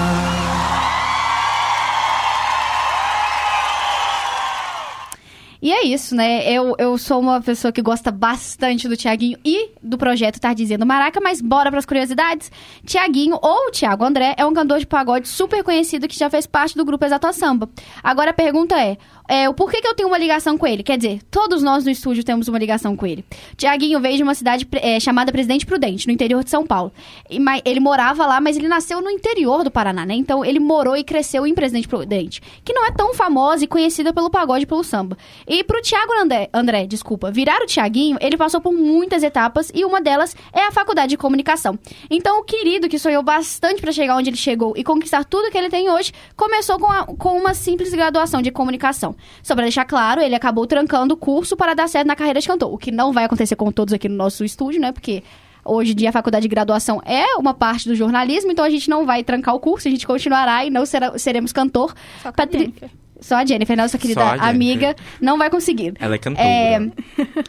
E 5.60 5.74
é 5.74 5.76
isso, 5.94 6.15
né? 6.15 6.51
Eu, 6.51 6.75
eu 6.77 6.98
sou 6.98 7.20
uma 7.20 7.41
pessoa 7.41 7.72
que 7.72 7.82
gosta 7.82 8.12
bastante 8.12 8.88
do 8.88 8.98
Tiaguinho 8.98 9.38
e 9.44 9.72
do 9.82 9.98
projeto 9.98 10.39
Tardezinha 10.39 10.77
do 10.77 10.86
Maraca, 10.86 11.20
mas 11.22 11.41
bora 11.41 11.72
pras 11.72 11.86
curiosidades. 11.86 12.51
Tiaguinho, 12.86 13.38
ou 13.41 13.72
Tiago 13.72 14.03
André, 14.03 14.36
é 14.38 14.46
um 14.46 14.53
cantor 14.53 14.79
de 14.79 14.88
pagode 14.88 15.27
super 15.27 15.63
conhecido 15.63 16.08
que 16.08 16.17
já 16.17 16.29
fez 16.29 16.46
parte 16.46 16.75
do 16.75 16.86
grupo 16.86 17.06
Exato 17.06 17.32
Samba. 17.34 17.70
Agora 18.03 18.32
a 18.32 18.34
pergunta 18.34 18.79
é, 18.79 18.98
é, 19.27 19.50
o 19.50 19.53
porquê 19.53 19.82
que 19.82 19.88
eu 19.88 19.94
tenho 19.94 20.08
uma 20.08 20.17
ligação 20.17 20.58
com 20.58 20.65
ele? 20.65 20.84
Quer 20.84 20.98
dizer, 20.98 21.22
todos 21.29 21.62
nós 21.62 21.84
no 21.84 21.91
estúdio 21.91 22.24
temos 22.24 22.48
uma 22.48 22.58
ligação 22.58 22.96
com 22.96 23.06
ele. 23.06 23.25
Tiaguinho 23.58 24.00
veio 24.00 24.15
de 24.15 24.24
uma 24.24 24.34
cidade 24.34 24.65
é, 24.74 25.00
chamada 25.00 25.32
Presidente 25.32 25.65
Prudente, 25.65 26.08
no 26.08 26.13
interior 26.13 26.44
de 26.44 26.50
São 26.50 26.65
Paulo. 26.65 26.94
E, 27.29 27.38
mas, 27.38 27.62
ele 27.65 27.82
morava 27.82 28.25
lá, 28.25 28.39
mas 28.39 28.56
ele 28.56 28.67
nasceu 28.70 29.01
no 29.01 29.10
interior 29.10 29.63
do 29.63 29.72
Paraná, 29.72 30.06
né? 30.06 30.13
Então 30.15 30.46
ele 30.46 30.60
morou 30.60 30.96
e 30.96 31.03
cresceu 31.03 31.46
em 31.46 31.53
Presidente 31.53 31.88
Prudente, 31.88 32.41
que 32.63 32.74
não 32.74 32.86
é 32.86 32.91
tão 32.91 33.13
famosa 33.13 33.65
e 33.65 33.67
conhecida 33.67 34.13
pelo 34.13 34.29
pagode 34.29 34.63
e 34.63 34.65
pelo 34.67 34.84
samba. 34.84 35.17
E 35.46 35.63
pro 35.63 35.76
Tiago 35.81 36.13
André, 36.22 36.50
André, 36.53 36.86
desculpa, 36.88 37.31
virar 37.31 37.62
o 37.62 37.65
Tiaguinho, 37.65 38.17
ele 38.22 38.38
passou 38.38 38.60
por 38.62 38.74
muitas 38.74 39.24
etapas 39.24 39.72
e 39.74 39.84
uma 39.86 40.01
delas 40.01 40.36
é 40.53 40.62
a 40.67 40.72
faculdade 40.72 41.10
de 41.10 41.17
comunicação. 41.17 41.77
Então 42.10 42.39
o 42.39 42.43
querido 42.43 42.88
que 42.89 42.98
sonhou 43.00 43.22
bastante 43.24 43.81
para 43.81 43.91
chegar 43.91 44.15
onde 44.15 44.29
ele 44.29 44.38
chegou 44.38 44.74
e 44.75 44.84
conquistar 44.84 45.24
tudo 45.24 45.51
que 45.51 45.57
ele 45.57 45.69
tem 45.69 45.89
hoje, 45.89 46.12
começou 46.36 46.79
com, 46.79 46.91
a, 46.91 47.05
com 47.05 47.38
uma 47.38 47.53
simples 47.53 47.91
graduação 47.93 48.41
de 48.41 48.51
comunicação. 48.51 49.15
Só 49.43 49.53
pra 49.55 49.63
deixar 49.63 49.86
claro, 49.86 50.22
ele 50.22 50.36
acabou 50.36 50.65
trancando 50.67 51.13
o 51.13 51.17
curso 51.17 51.55
para 51.57 51.74
dar 51.74 51.88
certo 51.88 52.07
na 52.07 52.15
carreira 52.15 52.39
de 52.39 52.48
cantor, 52.48 52.74
o 52.74 52.77
que 52.77 52.91
não 52.91 53.12
vai 53.12 53.25
acontecer 53.25 53.55
com 53.55 53.72
todos 53.72 53.93
aqui 53.93 54.07
no 54.10 54.15
nosso 54.15 54.43
estúdio, 54.46 54.79
né? 54.81 54.91
Porque 54.91 55.24
Hoje 55.69 55.91
em 55.91 55.96
dia 55.96 56.07
a 56.07 56.13
faculdade 56.13 56.43
de 56.43 56.48
graduação 56.48 57.01
é 57.05 57.36
uma 57.36 57.53
parte 57.53 57.89
do 57.89 57.93
jornalismo, 57.93 58.50
então 58.50 58.63
a 58.63 58.69
gente 58.69 58.89
não 58.89 59.05
vai 59.05 59.22
trancar 59.22 59.53
o 59.53 59.60
curso, 59.60 59.86
a 59.89 59.91
gente 59.91 60.07
continuará 60.07 60.63
e 60.63 60.69
não 60.69 60.86
será- 60.86 61.17
seremos 61.19 61.51
cantor. 61.51 61.93
Só 62.24 62.24
com 62.24 62.29
a 62.29 62.31
Patri- 62.31 62.60
Jennifer. 62.60 62.89
Só 63.19 63.36
a 63.36 63.45
Jennifer, 63.45 63.75
nossa 63.75 63.97
querida 63.97 64.24
amiga, 64.39 64.95
não 65.19 65.38
vai 65.38 65.50
conseguir. 65.50 65.93
Ela 66.00 66.15
é 66.15 66.17
cantora. 66.17 66.47
É, 66.47 66.79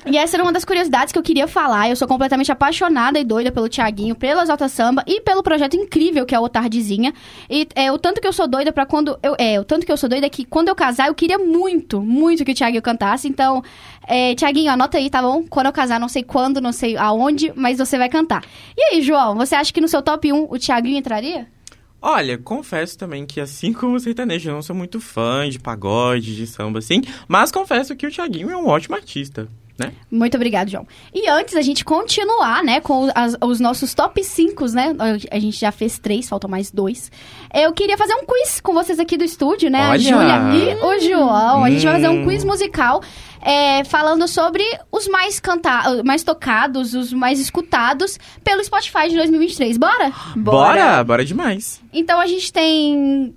e 0.07 0.17
essa 0.17 0.37
era 0.37 0.43
uma 0.43 0.53
das 0.53 0.65
curiosidades 0.65 1.13
que 1.13 1.19
eu 1.19 1.23
queria 1.23 1.47
falar. 1.47 1.89
Eu 1.89 1.97
sou 1.97 2.09
completamente 2.09 2.51
apaixonada 2.51 3.19
e 3.19 3.25
doida 3.25 3.53
pelo 3.53 3.69
Tiaguinho, 3.69 4.15
pelo 4.15 4.41
Exalta 4.41 4.69
Samba 4.69 5.05
e 5.07 5.21
pelo 5.21 5.43
projeto 5.43 5.77
incrível 5.77 6.25
que 6.25 6.35
é 6.35 6.41
o 6.41 6.49
Tardezinha. 6.49 7.13
E 7.51 7.69
é, 7.75 7.93
o 7.93 7.99
tanto 7.99 8.21
que 8.21 8.27
eu 8.27 8.33
sou 8.33 8.47
doida 8.47 8.73
para 8.73 8.87
quando. 8.87 9.19
Eu, 9.23 9.35
é, 9.39 9.61
o 9.61 9.65
tanto 9.65 9.85
que 9.85 9.93
eu 9.93 9.97
sou 9.97 10.09
doida 10.09 10.27
é 10.27 10.31
que 10.31 10.45
quando 10.45 10.69
eu 10.69 10.75
casar, 10.75 11.09
eu 11.09 11.15
queria 11.15 11.39
muito, 11.39 12.01
muito 12.01 12.45
que 12.45 12.53
o 12.53 12.55
Tiaguinho 12.55 12.83
cantasse. 12.83 13.29
Então, 13.29 13.63
é, 14.07 14.35
Tiaguinho, 14.35 14.71
anota 14.71 14.97
aí, 14.97 15.11
tá 15.11 15.21
bom? 15.21 15.45
Quando 15.49 15.67
eu 15.67 15.73
casar, 15.73 16.01
não 16.01 16.09
sei 16.09 16.23
quando, 16.23 16.61
não 16.61 16.73
sei 16.73 16.97
aonde, 16.97 17.53
mas 17.55 17.79
você 17.79 17.99
vai 17.99 18.09
cantar. 18.09 18.43
E 18.77 18.95
aí, 18.95 19.03
João, 19.03 19.37
você 19.37 19.55
acha 19.55 19.73
que 19.73 19.81
no 19.81 19.89
seu 19.89 20.01
top 20.01 20.33
1 20.33 20.47
o 20.51 20.59
Tiaguinho 20.59 20.99
entraria? 20.99 21.47
Olha, 22.01 22.39
confesso 22.39 22.97
também 22.97 23.27
que 23.27 23.41
assim 23.41 23.73
como 23.75 23.97
o 23.97 24.01
sertanejo, 24.01 24.51
eu 24.51 24.55
não 24.55 24.63
sou 24.63 24.75
muito 24.75 25.01
fã 25.01 25.49
de 25.49 25.59
pagode, 25.59 26.37
de 26.37 26.47
samba, 26.47 26.79
assim. 26.79 27.03
Mas 27.27 27.51
confesso 27.51 27.97
que 27.97 28.07
o 28.07 28.11
Thiaguinho 28.11 28.51
é 28.51 28.57
um 28.57 28.69
ótimo 28.69 28.95
artista, 28.97 29.49
né? 29.79 29.93
Muito 30.11 30.35
obrigado, 30.37 30.69
João. 30.71 30.87
E 31.15 31.29
antes 31.29 31.55
da 31.55 31.63
gente 31.63 31.85
continuar, 31.85 32.65
né, 32.65 32.81
com 32.81 33.09
as- 33.15 33.37
os 33.41 33.61
nossos 33.61 33.95
top 33.95 34.23
5, 34.25 34.67
né? 34.73 34.95
A 35.31 35.39
gente 35.39 35.59
já 35.59 35.71
fez 35.71 35.99
três, 35.99 36.29
faltam 36.29 36.51
mais 36.51 36.71
dois. 36.71 37.11
Eu 37.55 37.73
queria 37.73 37.97
fazer 37.97 38.15
um 38.15 38.27
quiz 38.27 38.61
com 38.61 38.75
vocês 38.75 38.99
aqui 38.99 39.17
do 39.17 39.25
estúdio, 39.25 39.71
né? 39.71 39.83
A 39.87 39.91
Olha! 39.91 39.99
Júlia 39.99 40.37
e 40.53 40.75
o 40.85 41.01
João. 41.01 41.65
A 41.65 41.71
gente 41.71 41.85
vai 41.85 41.95
fazer 41.95 42.09
um 42.09 42.23
Hum. 42.23 42.27
quiz 42.27 42.43
musical 42.45 43.01
é, 43.41 43.85
falando 43.85 44.27
sobre 44.27 44.65
os 44.91 45.07
mais 45.07 45.39
cantados, 45.39 46.03
mais 46.03 46.25
tocados, 46.25 46.93
os 46.95 47.13
mais 47.13 47.39
escutados 47.39 48.19
pelo 48.43 48.63
Spotify 48.65 49.09
de 49.09 49.15
2023. 49.17 49.79
Bora? 49.79 50.13
Bora! 50.37 51.05
Bora 51.05 51.25
demais. 51.25 51.81
Então 51.93 52.19
a 52.19 52.27
gente 52.27 52.53
tem 52.53 53.33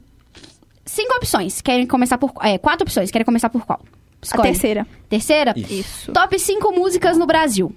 cinco 0.85 1.13
opções. 1.17 1.61
Querem 1.61 1.85
começar 1.85 2.17
por. 2.17 2.33
É, 2.41 2.57
quatro 2.57 2.83
opções. 2.83 3.11
Querem 3.11 3.25
começar 3.25 3.49
por 3.49 3.63
qual? 3.65 3.79
A 4.21 4.25
Escolhe. 4.25 4.43
terceira. 4.49 4.87
Terceira? 5.09 5.53
Isso. 5.57 6.11
Top 6.11 6.37
5 6.37 6.71
músicas 6.71 7.17
no 7.17 7.25
Brasil. 7.25 7.75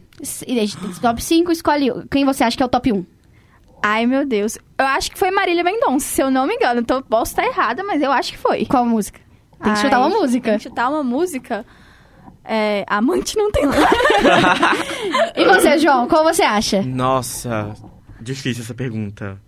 Top 1.00 1.22
5, 1.22 1.50
escolhe 1.52 1.90
quem 2.10 2.24
você 2.24 2.44
acha 2.44 2.56
que 2.56 2.62
é 2.62 2.66
o 2.66 2.68
top 2.68 2.92
1. 2.92 3.04
Ai, 3.82 4.06
meu 4.06 4.24
Deus. 4.26 4.56
Eu 4.78 4.86
acho 4.86 5.10
que 5.10 5.18
foi 5.18 5.30
Marília 5.30 5.62
Mendonça, 5.64 6.06
se 6.06 6.22
eu 6.22 6.30
não 6.30 6.46
me 6.46 6.54
engano. 6.54 6.80
Então 6.80 7.02
posso 7.02 7.32
estar 7.32 7.44
errada, 7.44 7.82
mas 7.84 8.00
eu 8.02 8.10
acho 8.12 8.32
que 8.32 8.38
foi. 8.38 8.64
Qual 8.66 8.84
música? 8.86 9.20
Tem 9.62 9.72
que 9.72 9.78
Ai, 9.78 9.84
chutar 9.84 9.98
uma 10.00 10.08
música. 10.08 10.50
Tem 10.50 10.58
que 10.58 10.64
chutar 10.64 10.88
uma 10.90 11.02
música. 11.02 11.66
É, 12.44 12.84
amante 12.86 13.36
não 13.36 13.50
tem 13.50 13.64
lá. 13.66 13.74
E 15.36 15.44
você, 15.44 15.78
João, 15.78 16.06
qual 16.08 16.22
você 16.24 16.42
acha? 16.42 16.82
Nossa, 16.82 17.74
difícil 18.20 18.62
essa 18.62 18.74
pergunta. 18.74 19.40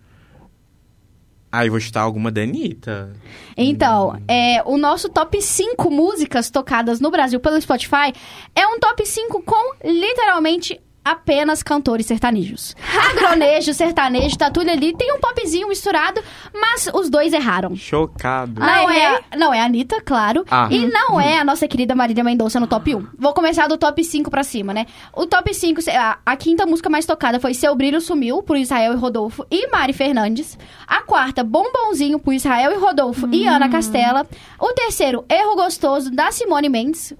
Ah, 1.56 1.64
eu 1.64 1.70
vou 1.70 1.80
chutar 1.80 2.02
alguma 2.02 2.30
da 2.30 2.42
Anitta. 2.42 3.14
Então, 3.56 4.20
é, 4.28 4.62
o 4.66 4.76
nosso 4.76 5.08
top 5.08 5.40
5 5.40 5.90
músicas 5.90 6.50
tocadas 6.50 7.00
no 7.00 7.10
Brasil 7.10 7.40
pelo 7.40 7.58
Spotify 7.58 8.12
é 8.54 8.66
um 8.66 8.78
top 8.78 9.06
5 9.06 9.42
com 9.42 9.74
literalmente 9.82 10.78
apenas 11.06 11.62
cantores 11.62 12.06
sertanejos. 12.06 12.74
Agronejo, 13.10 13.72
sertanejo, 13.72 14.36
tá 14.36 14.50
tudo 14.50 14.70
ali. 14.70 14.92
Tem 14.96 15.12
um 15.12 15.20
popzinho 15.20 15.68
misturado, 15.68 16.20
mas 16.52 16.88
os 16.92 17.08
dois 17.08 17.32
erraram. 17.32 17.76
Chocado. 17.76 18.60
Não 18.60 18.66
Ah, 18.88 18.94
é, 18.94 19.06
a, 19.06 19.36
não 19.36 19.54
é 19.54 19.60
a 19.60 19.64
Anitta, 19.64 20.00
claro. 20.02 20.44
Ah. 20.50 20.68
E 20.70 20.86
não 20.86 21.20
é 21.20 21.38
a 21.38 21.44
nossa 21.44 21.68
querida 21.68 21.94
Marília 21.94 22.24
Mendonça 22.24 22.58
no 22.58 22.66
top 22.66 22.94
1. 22.94 23.06
Vou 23.18 23.32
começar 23.32 23.68
do 23.68 23.78
top 23.78 24.02
5 24.02 24.30
pra 24.30 24.42
cima, 24.42 24.74
né? 24.74 24.86
O 25.14 25.26
top 25.26 25.54
5, 25.54 25.80
a, 25.90 26.18
a 26.26 26.36
quinta 26.36 26.66
música 26.66 26.90
mais 26.90 27.06
tocada 27.06 27.38
foi 27.38 27.54
Seu 27.54 27.74
Brilho 27.74 28.00
Sumiu, 28.00 28.42
por 28.42 28.56
Israel 28.56 28.92
e 28.92 28.96
Rodolfo 28.96 29.46
e 29.50 29.68
Mari 29.68 29.92
Fernandes. 29.92 30.58
A 30.86 31.02
quarta, 31.02 31.44
Bombonzinho, 31.44 32.18
por 32.18 32.34
Israel 32.34 32.72
e 32.72 32.78
Rodolfo 32.78 33.28
e 33.32 33.46
Ana 33.46 33.68
Castela. 33.68 34.26
O 34.58 34.72
terceiro, 34.72 35.24
Erro 35.28 35.54
Gostoso, 35.54 36.10
da 36.10 36.30
Simone 36.30 36.68
Mendes, 36.68 37.12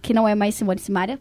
que 0.00 0.14
não 0.14 0.26
é 0.26 0.34
mais 0.34 0.54
Simone 0.54 0.80
Simaria. 0.80 1.18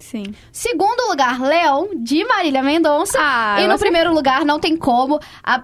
Sim. 0.00 0.24
Segundo 0.52 1.08
lugar, 1.10 1.40
Leão, 1.40 1.90
de 1.96 2.24
Marília 2.24 2.62
Mendonça. 2.62 3.18
Ah, 3.20 3.60
e 3.60 3.66
no 3.66 3.78
primeiro 3.78 4.12
lugar, 4.14 4.44
não 4.44 4.58
tem 4.60 4.76
como, 4.76 5.18
a, 5.42 5.62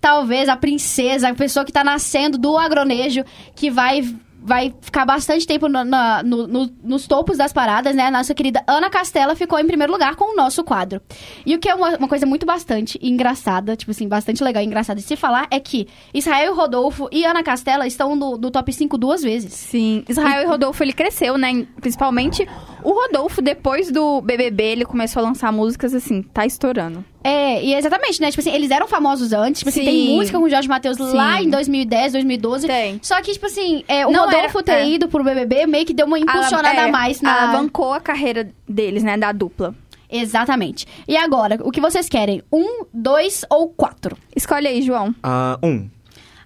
talvez 0.00 0.48
a 0.48 0.56
princesa, 0.56 1.28
a 1.28 1.34
pessoa 1.34 1.64
que 1.64 1.72
tá 1.72 1.84
nascendo 1.84 2.36
do 2.38 2.56
agronejo, 2.58 3.24
que 3.54 3.70
vai, 3.70 4.02
vai 4.44 4.74
ficar 4.80 5.04
bastante 5.06 5.46
tempo 5.46 5.68
na- 5.68 5.84
na- 5.84 6.22
no- 6.24 6.48
no- 6.48 6.70
nos 6.82 7.06
topos 7.06 7.38
das 7.38 7.52
paradas, 7.52 7.94
né? 7.94 8.06
A 8.06 8.10
nossa 8.10 8.34
querida 8.34 8.62
Ana 8.66 8.90
Castela 8.90 9.36
ficou 9.36 9.56
em 9.60 9.66
primeiro 9.66 9.92
lugar 9.92 10.16
com 10.16 10.32
o 10.32 10.36
nosso 10.36 10.64
quadro. 10.64 11.00
E 11.46 11.54
o 11.54 11.58
que 11.60 11.68
é 11.68 11.74
uma, 11.76 11.90
uma 11.96 12.08
coisa 12.08 12.26
muito 12.26 12.44
bastante 12.44 12.98
engraçada, 13.00 13.76
tipo 13.76 13.92
assim, 13.92 14.08
bastante 14.08 14.42
legal 14.42 14.60
e 14.62 14.66
engraçada 14.66 14.98
de 15.00 15.06
se 15.06 15.14
falar, 15.14 15.46
é 15.50 15.60
que 15.60 15.86
Israel 16.12 16.54
Rodolfo 16.56 17.08
e 17.12 17.24
Ana 17.24 17.42
Castela 17.44 17.86
estão 17.86 18.16
no, 18.16 18.36
no 18.36 18.50
top 18.50 18.72
5 18.72 18.98
duas 18.98 19.22
vezes. 19.22 19.52
Sim. 19.54 20.04
Israel 20.08 20.42
e 20.42 20.46
Rodolfo, 20.46 20.82
ele 20.82 20.92
cresceu, 20.92 21.38
né? 21.38 21.64
Principalmente 21.80 22.44
o 22.82 22.92
Rodolfo, 22.92 23.40
depois 23.42 23.90
do 23.90 24.20
BBB, 24.20 24.62
ele 24.64 24.84
começou 24.84 25.20
a 25.20 25.26
lançar 25.26 25.52
músicas 25.52 25.94
assim, 25.94 26.22
tá 26.22 26.44
estourando. 26.46 27.04
É, 27.24 27.62
e 27.64 27.74
exatamente, 27.74 28.20
né? 28.20 28.30
Tipo 28.30 28.40
assim, 28.40 28.52
eles 28.52 28.70
eram 28.70 28.88
famosos 28.88 29.32
antes. 29.32 29.60
Tipo 29.60 29.68
assim, 29.68 29.80
Sim. 29.80 29.86
tem 29.86 30.16
música 30.16 30.38
com 30.38 30.44
o 30.44 30.50
Jorge 30.50 30.68
Matheus 30.68 30.98
lá 30.98 31.40
em 31.42 31.48
2010, 31.48 32.12
2012. 32.12 32.66
Tem. 32.66 32.98
Só 33.02 33.20
que, 33.22 33.32
tipo 33.32 33.46
assim, 33.46 33.84
é, 33.86 34.06
o 34.06 34.10
Não 34.10 34.24
Rodolfo 34.26 34.58
era- 34.58 34.64
ter 34.64 34.72
é. 34.72 34.88
ido 34.88 35.08
pro 35.08 35.22
BBB 35.22 35.66
meio 35.66 35.86
que 35.86 35.94
deu 35.94 36.06
uma 36.06 36.18
impulsionada 36.18 36.80
é, 36.80 36.84
a 36.84 36.88
mais 36.88 37.20
na... 37.20 37.42
Alavancou 37.42 37.92
a 37.92 38.00
carreira 38.00 38.50
deles, 38.68 39.02
né? 39.02 39.16
Da 39.16 39.30
dupla. 39.32 39.74
Exatamente. 40.10 40.86
E 41.08 41.16
agora, 41.16 41.58
o 41.62 41.70
que 41.70 41.80
vocês 41.80 42.08
querem? 42.08 42.42
Um, 42.52 42.84
dois 42.92 43.44
ou 43.48 43.68
quatro? 43.68 44.16
Escolhe 44.36 44.68
aí, 44.68 44.82
João. 44.82 45.14
Ah, 45.22 45.58
um. 45.62 45.88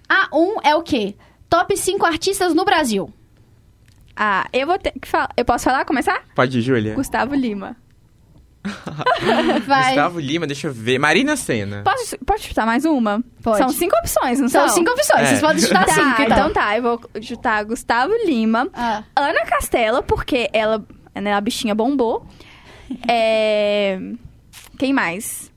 A 0.07 0.29
um 0.33 0.55
é 0.63 0.73
o 0.73 0.81
quê? 0.81 1.15
Top 1.49 1.75
5 1.75 2.05
artistas 2.05 2.53
no 2.53 2.63
Brasil. 2.63 3.09
Ah, 4.17 4.47
eu 4.51 4.65
vou 4.65 4.77
ter 4.79 4.93
que 4.99 5.07
falar. 5.07 5.29
Eu 5.37 5.45
posso 5.45 5.65
falar? 5.65 5.85
Começar? 5.85 6.23
Pode 6.35 6.57
ir, 6.57 6.61
Júlia? 6.61 6.95
Gustavo 6.95 7.35
Lima. 7.35 7.75
Vai. 9.65 9.85
Gustavo 9.89 10.19
Lima, 10.19 10.45
deixa 10.47 10.67
eu 10.67 10.73
ver. 10.73 10.97
Marina 10.99 11.35
Senna. 11.37 11.83
Posso, 11.83 12.17
pode 12.25 12.41
chutar 12.43 12.65
mais 12.65 12.83
uma? 12.83 13.23
Pode. 13.41 13.59
São 13.59 13.69
cinco 13.69 13.95
opções, 13.97 14.39
não 14.39 14.49
São 14.49 14.67
são? 14.67 14.75
cinco 14.75 14.91
opções, 14.91 15.21
É. 15.21 15.25
vocês 15.27 15.41
podem 15.41 15.61
chutar 15.61 15.85
Tá, 15.85 15.93
cinco, 15.93 16.21
então. 16.21 16.25
então. 16.25 16.53
tá. 16.53 16.77
Eu 16.77 16.83
vou 16.83 17.01
chutar 17.21 17.63
Gustavo 17.63 18.13
Lima. 18.25 18.67
Ah. 18.73 19.03
Ana 19.15 19.45
Castela, 19.45 20.01
porque 20.03 20.49
ela, 20.51 20.83
né, 21.15 21.33
a 21.33 21.39
bichinha 21.41 21.73
bombou. 21.75 22.25
é... 23.07 23.99
Quem 24.77 24.93
mais? 24.93 25.51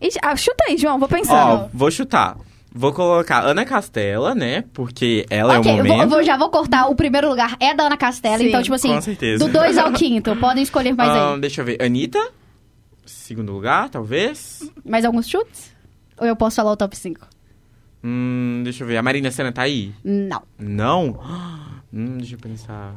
Ixi, 0.00 0.18
ah, 0.22 0.34
chuta 0.36 0.64
aí, 0.68 0.76
João, 0.76 0.98
vou 0.98 1.08
Ó, 1.10 1.16
pensando. 1.16 1.70
vou 1.72 1.90
chutar. 1.90 2.36
Vou 2.74 2.92
colocar 2.92 3.40
Ana 3.44 3.64
Castela, 3.66 4.34
né? 4.34 4.64
Porque 4.72 5.26
ela 5.28 5.58
ok, 5.58 5.70
é 5.70 5.74
o 5.74 5.76
momento. 5.78 5.92
vou, 5.94 6.02
eu 6.02 6.08
vou- 6.08 6.22
já 6.22 6.36
vou 6.38 6.48
cortar. 6.50 6.86
O 6.88 6.94
primeiro 6.94 7.28
lugar 7.28 7.56
é 7.60 7.74
da 7.74 7.84
Ana 7.84 7.96
Castela, 7.96 8.38
Sim, 8.38 8.48
então, 8.48 8.62
tipo 8.62 8.74
assim, 8.74 8.88
com 8.94 9.00
certeza. 9.00 9.44
do 9.46 9.52
2 9.52 9.76
ao 9.76 9.92
quinto. 9.92 10.34
Podem 10.36 10.62
escolher 10.62 10.94
mais 10.94 11.10
Ah, 11.10 11.34
aí. 11.34 11.40
deixa 11.40 11.60
eu 11.60 11.64
ver. 11.66 11.82
Anitta. 11.82 12.18
Segundo 13.04 13.52
lugar, 13.52 13.88
talvez. 13.90 14.70
Mais 14.84 15.04
alguns 15.04 15.28
chutes? 15.28 15.70
Ou 16.18 16.26
eu 16.26 16.34
posso 16.36 16.56
falar 16.56 16.72
o 16.72 16.76
top 16.76 16.96
5? 16.96 17.26
Hum, 18.02 18.62
deixa 18.64 18.84
eu 18.84 18.88
ver. 18.88 18.96
A 18.96 19.02
Marina 19.02 19.30
Senna 19.30 19.52
tá 19.52 19.62
aí? 19.62 19.92
Não. 20.04 20.42
Não? 20.58 21.20
Hum, 21.94 22.16
deixa 22.16 22.36
eu 22.36 22.38
pensar. 22.38 22.94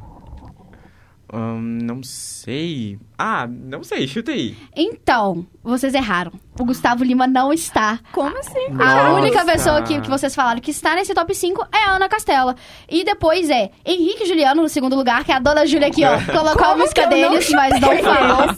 Hum, 1.33 1.79
não 1.81 2.03
sei. 2.03 2.99
Ah, 3.17 3.47
não 3.47 3.83
sei. 3.83 4.07
Chuta 4.07 4.31
aí. 4.31 4.55
Então, 4.75 5.45
vocês 5.63 5.93
erraram. 5.93 6.31
O 6.59 6.63
Gustavo 6.63 7.03
Lima 7.03 7.27
não 7.27 7.51
está. 7.51 7.99
Como 8.11 8.37
assim? 8.37 8.67
A 8.67 8.73
Nossa. 8.73 9.13
única 9.13 9.43
pessoa 9.43 9.81
que, 9.81 9.99
que 9.99 10.09
vocês 10.09 10.33
falaram 10.35 10.61
que 10.61 10.71
está 10.71 10.95
nesse 10.95 11.13
top 11.13 11.33
5 11.33 11.67
é 11.73 11.77
a 11.89 11.95
Ana 11.95 12.07
Castela. 12.07 12.55
E 12.89 13.03
depois 13.03 13.49
é 13.49 13.71
Henrique 13.85 14.25
Juliano 14.25 14.61
no 14.61 14.69
segundo 14.69 14.95
lugar, 14.95 15.23
que 15.25 15.31
é 15.31 15.35
a 15.35 15.39
dona 15.39 15.65
Júlia 15.65 15.87
aqui, 15.87 16.03
ó. 16.05 16.17
Colocou 16.31 16.63
a 16.63 16.69
Como 16.69 16.77
música 16.79 17.01
eu 17.01 17.09
não 17.09 17.29
deles, 17.31 17.49
mas 17.49 17.81
não 17.81 17.97
falou. 17.97 18.55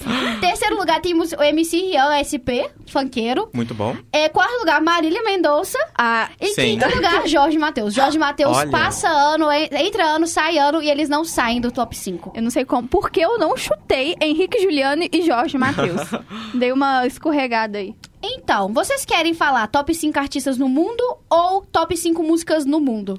Terceiro 0.68 0.78
lugar 0.82 1.00
temos 1.02 1.32
o 1.32 1.42
MC 1.42 1.78
Rian 1.78 2.12
SP, 2.20 2.68
funkeiro. 2.92 3.50
Muito 3.54 3.74
bom. 3.74 3.96
É, 4.12 4.28
quarto 4.28 4.60
lugar, 4.60 4.82
Marília 4.82 5.24
Mendonça. 5.24 5.78
Ah, 5.98 6.30
E 6.42 6.48
Sim. 6.48 6.78
quinto 6.78 6.94
lugar, 6.94 7.26
Jorge 7.28 7.58
Matheus. 7.58 7.94
Jorge 7.94 8.18
Matheus 8.20 8.58
Olha. 8.58 8.70
passa 8.70 9.08
ano, 9.08 9.50
en- 9.50 9.70
entra 9.72 10.04
ano, 10.06 10.28
sai 10.28 10.58
ano 10.58 10.82
e 10.82 10.90
eles 10.90 11.08
não 11.08 11.24
saem 11.24 11.62
do 11.62 11.72
top 11.72 11.96
5. 11.96 12.34
eu 12.36 12.42
não 12.42 12.50
sei 12.50 12.66
como. 12.66 12.86
Porque 12.88 13.22
eu 13.22 13.38
não 13.40 13.56
chutei 13.56 14.16
Henrique 14.22 14.60
Juliano 14.62 15.04
e 15.10 15.22
Jorge 15.22 15.58
Matheus. 15.58 16.02
Dei 16.54 16.72
uma 16.74 17.08
escorregada 17.08 17.78
aí. 17.78 17.96
Então, 18.22 18.74
vocês 18.74 19.06
querem 19.06 19.34
falar 19.34 19.68
top 19.68 19.94
5 19.96 20.20
artistas 20.20 20.58
no 20.58 20.68
mundo 20.68 21.02
ou 21.30 21.62
top 21.62 21.96
5 21.96 22.22
músicas 22.24 22.66
no 22.66 22.82
mundo? 22.82 23.18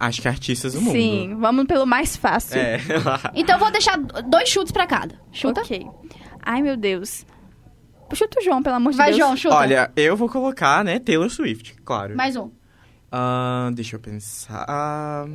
Acho 0.00 0.20
que 0.20 0.26
artistas 0.26 0.72
do 0.72 0.80
mundo. 0.80 0.94
Sim, 0.96 1.36
vamos 1.38 1.64
pelo 1.66 1.86
mais 1.86 2.16
fácil. 2.16 2.58
É. 2.58 2.80
Então, 3.36 3.54
eu 3.54 3.60
vou 3.60 3.70
deixar 3.70 3.96
dois 3.98 4.48
chutes 4.48 4.72
pra 4.72 4.84
cada. 4.84 5.14
Chuta? 5.30 5.60
Ok. 5.60 5.86
Ai, 6.42 6.62
meu 6.62 6.76
Deus. 6.76 7.24
Chuta 8.14 8.40
o 8.40 8.42
João, 8.42 8.62
pelo 8.62 8.76
amor 8.76 8.90
de 8.92 8.98
Vai, 8.98 9.08
Deus. 9.08 9.18
João, 9.18 9.36
chuta. 9.36 9.54
Olha, 9.54 9.90
eu 9.96 10.16
vou 10.16 10.28
colocar, 10.28 10.84
né, 10.84 10.98
Taylor 10.98 11.30
Swift, 11.30 11.74
claro. 11.82 12.14
Mais 12.16 12.36
um. 12.36 12.50
Ah, 13.10 13.70
deixa 13.72 13.96
eu 13.96 14.00
pensar. 14.00 15.26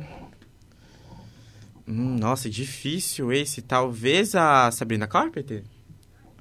Hum, 1.86 2.16
nossa, 2.18 2.48
difícil 2.50 3.32
esse. 3.32 3.62
Talvez 3.62 4.34
a 4.34 4.70
Sabrina 4.70 5.06
Carpenter? 5.06 5.64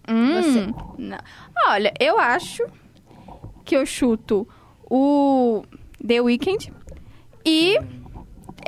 Hum, 0.07 0.73
não. 0.97 1.17
Olha, 1.67 1.93
eu 1.99 2.19
acho 2.19 2.63
que 3.65 3.75
eu 3.75 3.85
chuto 3.85 4.47
o 4.89 5.63
The 6.05 6.21
Weeknd 6.21 6.71
e 7.45 7.77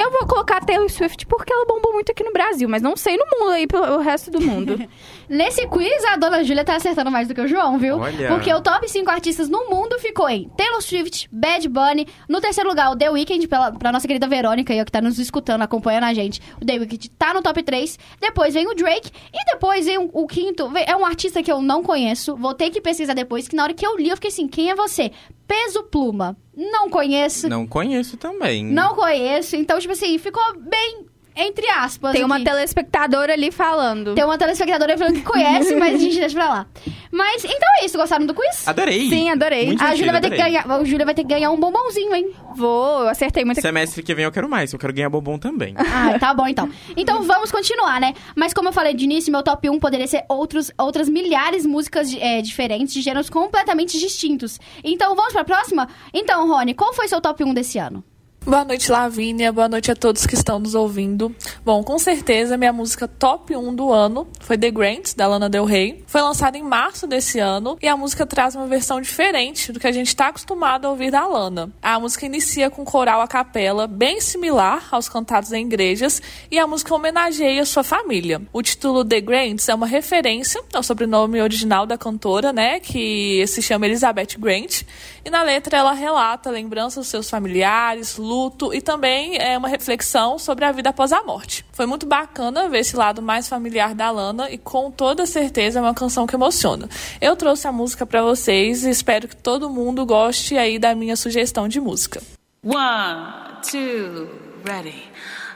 eu 0.02 0.12
vou 0.12 0.26
colocar 0.28 0.58
a 0.58 0.62
Taylor 0.62 0.90
Swift 0.90 1.26
porque 1.28 1.52
ela 1.52 1.66
bombou 1.66 1.94
muito 1.94 2.12
aqui 2.12 2.24
no 2.24 2.32
Brasil, 2.34 2.68
mas 2.70 2.82
não 2.82 2.96
sei 2.96 3.18
no 3.18 3.26
mundo 3.40 3.52
aí 3.52 3.68
pelo 3.68 3.98
resto 4.00 4.32
do 4.32 4.40
mundo. 4.42 4.80
Nesse 5.30 5.68
quiz, 5.68 6.04
a 6.06 6.16
dona 6.16 6.44
Júlia 6.44 6.64
tá 6.66 6.76
acertando 6.76 7.12
mais 7.12 7.28
do 7.28 7.36
que 7.36 7.42
o 7.42 7.48
João, 7.48 7.78
viu? 7.78 7.98
Olha. 8.00 8.30
Porque 8.30 8.52
o 8.52 8.62
top 8.62 8.90
5 8.90 9.10
artistas 9.12 9.48
no 9.48 9.70
mundo 9.70 10.00
ficou 10.00 10.28
em 10.28 10.50
Taylor 10.50 10.82
Swift, 10.82 11.30
Bad 11.32 11.68
Bunny. 11.70 12.08
No 12.28 12.42
terceiro 12.42 12.70
lugar, 12.70 12.92
o 12.92 12.96
The 12.96 13.10
Weeknd, 13.12 13.48
pela, 13.48 13.72
pra 13.72 13.92
nossa 13.92 14.08
querida 14.08 14.28
Verônica, 14.28 14.74
aí, 14.74 14.82
ó, 14.82 14.86
que 14.86 14.92
tá 14.92 15.02
nos 15.02 15.20
escutando, 15.20 15.62
acompanhando 15.62 16.06
a 16.06 16.14
gente. 16.14 16.42
O 16.60 16.66
The 16.66 16.74
Weeknd 16.80 17.10
tá 17.12 17.34
no 17.34 17.42
top 17.44 17.62
3. 17.62 18.00
Depois 18.20 18.54
vem 18.56 18.68
o 18.68 18.74
Drake. 18.74 19.12
E 19.32 19.52
depois 19.54 19.86
vem 19.86 19.98
o, 20.00 20.10
o 20.14 20.26
quinto. 20.26 20.68
vem- 20.70 20.86
É 20.88 20.96
um 20.96 21.06
artista 21.06 21.44
que 21.44 21.52
eu 21.52 21.62
não 21.62 21.84
conheço. 21.84 22.36
Vou 22.36 22.54
ter 22.56 22.72
que 22.72 22.82
pesquisar 22.82 23.14
depois, 23.14 23.48
que 23.48 23.56
na 23.56 23.64
hora 23.64 23.74
que 23.74 23.86
eu 23.86 23.96
li, 23.98 24.10
eu 24.10 24.16
fiquei 24.18 24.30
assim, 24.30 24.48
quem 24.48 24.72
é 24.72 24.76
você? 24.76 25.12
Peso 25.50 25.82
Pluma. 25.86 26.38
Não 26.56 26.92
conheço. 26.92 27.50
Não 27.50 27.66
conheço 27.66 28.18
também. 28.18 28.64
Não 28.64 28.94
conheço. 28.94 29.56
Então, 29.56 29.80
tipo 29.80 29.94
assim, 29.94 30.16
ficou 30.20 30.44
bem 30.60 31.08
entre 31.40 31.68
aspas. 31.70 32.14
Tem 32.14 32.24
uma 32.24 32.36
aqui. 32.36 32.46
telespectadora 32.46 33.34
ali 33.34 33.52
falando. 33.52 34.16
Tem 34.16 34.24
uma 34.24 34.38
telespectadora 34.38 34.98
falando 34.98 35.16
que 35.16 35.22
conhece, 35.22 35.76
mas 35.76 35.96
a 35.96 35.98
gente 35.98 36.20
deixa 36.20 36.36
pra 36.36 36.50
lá. 36.50 36.68
Mas, 37.12 37.44
então 37.44 37.70
é 37.82 37.86
isso. 37.86 37.98
Gostaram 37.98 38.26
do 38.26 38.34
quiz? 38.34 38.68
Adorei. 38.68 39.10
Sim, 39.10 39.30
adorei. 39.30 39.68
Muito 39.68 39.84
A 39.84 39.96
Júlia 39.96 40.12
vai, 40.12 40.22
ter 40.22 40.30
que 40.30 40.42
adorei. 40.42 40.62
ganhar, 40.62 40.72
a 40.72 40.84
Júlia 40.84 41.06
vai 41.06 41.16
ter 41.16 41.24
que 41.24 41.30
ganhar 41.30 41.52
um 41.52 41.60
bombonzinho, 41.60 42.14
hein? 42.16 42.32
Vou, 42.56 43.02
eu 43.02 43.10
acertei 43.10 43.44
muita 43.46 43.62
Semestre 43.62 44.04
que 44.04 44.14
vem 44.14 44.26
eu 44.26 44.32
quero 44.32 44.48
mais. 44.50 44.72
Eu 44.74 44.80
quero 44.80 44.94
ganhar 44.94 45.10
bombom 45.10 45.38
também. 45.38 45.74
Ah, 45.78 46.18
tá 46.20 46.34
bom 46.34 46.48
então. 46.48 46.70
Então 46.96 47.24
vamos 47.24 47.52
continuar, 47.52 48.00
né? 48.00 48.14
Mas 48.36 48.54
como 48.54 48.70
eu 48.70 48.74
falei 48.74 48.94
de 48.94 49.04
início, 49.06 49.32
meu 49.32 49.44
top 49.44 49.70
1 49.70 49.80
poderia 49.80 50.08
ser 50.08 50.24
outros, 50.30 50.72
outras 50.78 51.10
milhares 51.10 51.64
de 51.64 51.68
músicas 51.68 52.14
é, 52.20 52.42
diferentes, 52.42 52.94
de 52.94 53.02
gêneros 53.02 53.30
completamente 53.30 53.98
distintos. 54.00 54.60
Então 54.84 55.16
vamos 55.16 55.34
pra 55.34 55.44
próxima? 55.44 55.88
Então, 56.14 56.48
Rony, 56.48 56.74
qual 56.74 56.94
foi 56.94 57.08
seu 57.08 57.20
top 57.22 57.44
1 57.44 57.54
desse 57.54 57.78
ano? 57.78 58.04
Boa 58.50 58.66
noite, 58.66 58.92
Lavínia. 58.92 59.52
Boa 59.52 59.70
noite 59.70 59.92
a 59.92 59.96
todos 59.96 60.26
que 60.26 60.34
estão 60.34 60.58
nos 60.58 60.74
ouvindo. 60.74 61.36
Bom, 61.64 61.84
com 61.84 62.00
certeza, 62.00 62.58
minha 62.58 62.74
música 62.74 63.08
top 63.08 63.56
1 63.56 63.76
do 63.76 63.94
ano 63.94 64.28
foi 64.40 64.58
The 64.58 64.72
Grants, 64.72 65.14
da 65.14 65.28
Lana 65.28 65.48
Del 65.48 65.66
Rey. 65.66 66.04
Foi 66.08 66.20
lançada 66.20 66.58
em 66.58 66.64
março 66.64 67.06
desse 67.06 67.38
ano 67.38 67.78
e 67.80 67.88
a 67.88 67.96
música 67.96 68.26
traz 68.26 68.56
uma 68.56 68.66
versão 68.66 69.00
diferente 69.00 69.72
do 69.72 69.80
que 69.80 69.86
a 69.86 69.92
gente 69.92 70.08
está 70.08 70.30
acostumado 70.30 70.86
a 70.86 70.90
ouvir 70.90 71.12
da 71.12 71.28
Lana. 71.28 71.72
A 71.80 72.00
música 72.00 72.26
inicia 72.26 72.72
com 72.72 72.84
coral 72.84 73.22
a 73.22 73.28
capela, 73.28 73.86
bem 73.86 74.20
similar 74.20 74.88
aos 74.90 75.08
cantados 75.08 75.54
em 75.54 75.68
igrejas, 75.68 76.20
e 76.50 76.58
a 76.58 76.66
música 76.66 76.96
homenageia 76.96 77.64
sua 77.66 77.84
família. 77.84 78.42
O 78.52 78.64
título 78.64 79.06
The 79.06 79.22
Grants 79.22 79.70
é 79.70 79.76
uma 79.76 79.86
referência 79.86 80.60
ao 80.74 80.82
sobrenome 80.82 81.40
original 81.40 81.86
da 81.86 82.00
cantora, 82.00 82.52
né, 82.52 82.80
que 82.80 83.46
se 83.46 83.62
chama 83.62 83.86
Elizabeth 83.86 84.40
Grant, 84.40 84.82
e 85.24 85.30
na 85.30 85.44
letra 85.44 85.78
ela 85.78 85.94
relata 85.94 86.50
lembranças 86.50 87.04
dos 87.04 87.08
seus 87.10 87.30
familiares, 87.30 88.18
luto 88.40 88.74
e 88.74 88.82
também 88.82 89.38
é 89.38 89.58
uma 89.58 89.68
reflexão 89.68 90.40
sobre 90.40 90.64
a 90.66 90.72
vida 90.72 90.90
após 90.90 91.12
a 91.12 91.22
morte. 91.24 91.66
Foi 91.74 91.86
muito 91.86 92.06
bacana 92.06 92.70
ver 92.70 92.80
esse 92.80 92.96
lado 92.96 93.22
mais 93.22 93.50
familiar 93.50 93.94
da 93.94 94.10
Lana 94.10 94.50
e 94.50 94.58
com 94.58 94.90
toda 94.90 95.26
certeza 95.26 95.80
é 95.80 95.82
uma 95.82 95.94
canção 95.94 96.26
que 96.26 96.36
emociona. 96.36 96.88
Eu 97.20 97.36
trouxe 97.36 97.68
a 97.68 97.72
música 97.72 98.06
para 98.06 98.22
vocês 98.22 98.84
e 98.84 98.90
espero 98.90 99.28
que 99.28 99.36
todo 99.36 99.70
mundo 99.70 100.06
goste 100.06 100.58
aí 100.58 100.80
da 100.80 100.96
minha 100.96 101.16
sugestão 101.16 101.68
de 101.68 101.80
música. 101.82 102.22
One, 102.64 103.62
two, 103.62 104.30
ready. 104.66 105.04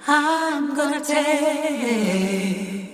I'm 0.08 0.76
gonna 0.76 1.00
take 1.00 2.93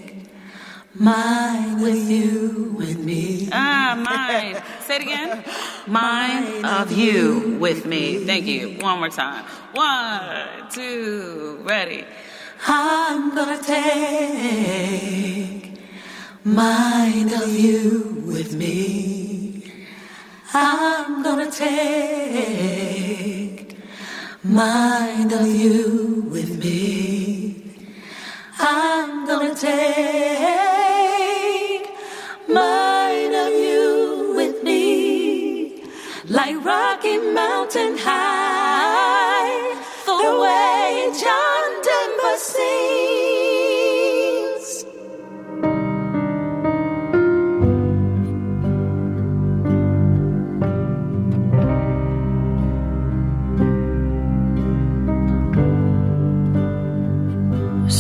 mine 1.00 1.82
with 1.82 2.10
you, 2.10 2.76
with 2.78 3.00
me. 3.00 3.48
Ah, 3.52 3.96
mine. 3.96 4.62
Say 4.82 4.98
it 4.98 5.02
again. 5.04 5.44
Mine 5.88 6.64
of 6.66 6.92
you 6.92 7.58
with 7.60 7.86
me. 7.88 8.26
Thank 8.26 8.46
you. 8.46 8.78
One 8.80 9.00
more 9.00 9.10
time. 9.10 9.44
One, 9.74 10.70
two, 10.70 11.60
ready. 11.64 12.06
I'm 12.68 13.34
gonna 13.34 13.62
take 13.64 14.60
mine 16.44 17.34
of 17.34 17.58
you 17.58 18.22
with 18.26 18.54
me. 18.56 19.86
I'm 20.54 21.24
gonna 21.24 21.50
take 21.50 21.78
mine 24.44 25.32
of 25.34 25.48
you 25.48 26.28
with 26.30 26.64
me. 26.64 27.74
I'm 28.60 29.26
gonna 29.26 29.56
take 29.56 30.69
Mountain 37.20 37.98
High, 37.98 39.76
the 40.06 40.14
way 40.42 41.12
John 41.22 41.82
Denver 41.88 42.38
sings. 42.38 43.20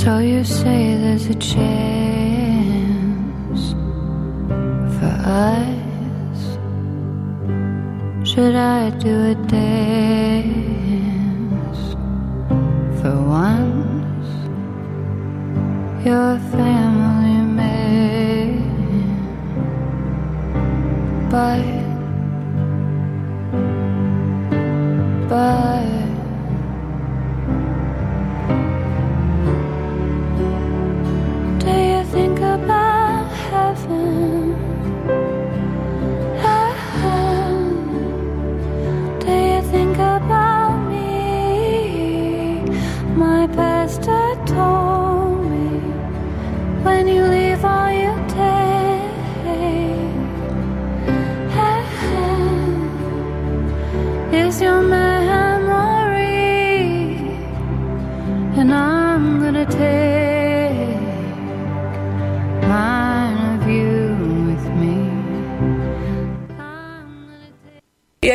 So 0.01 0.19
you 0.19 0.43
say 0.45 0.95
there's 0.95 1.25
a 1.27 1.36
chance 1.36 2.53
for 4.99 5.13
us? 5.25 5.88
Should 8.23 8.55
I 8.55 8.89
do 8.91 9.32
a 9.32 9.36
dance 9.47 9.79
for 13.01 13.15
once? 13.15 14.27
You're 16.05 16.34
a 16.34 16.39
family 16.51 17.41
man, 17.55 18.60
but. 21.32 21.78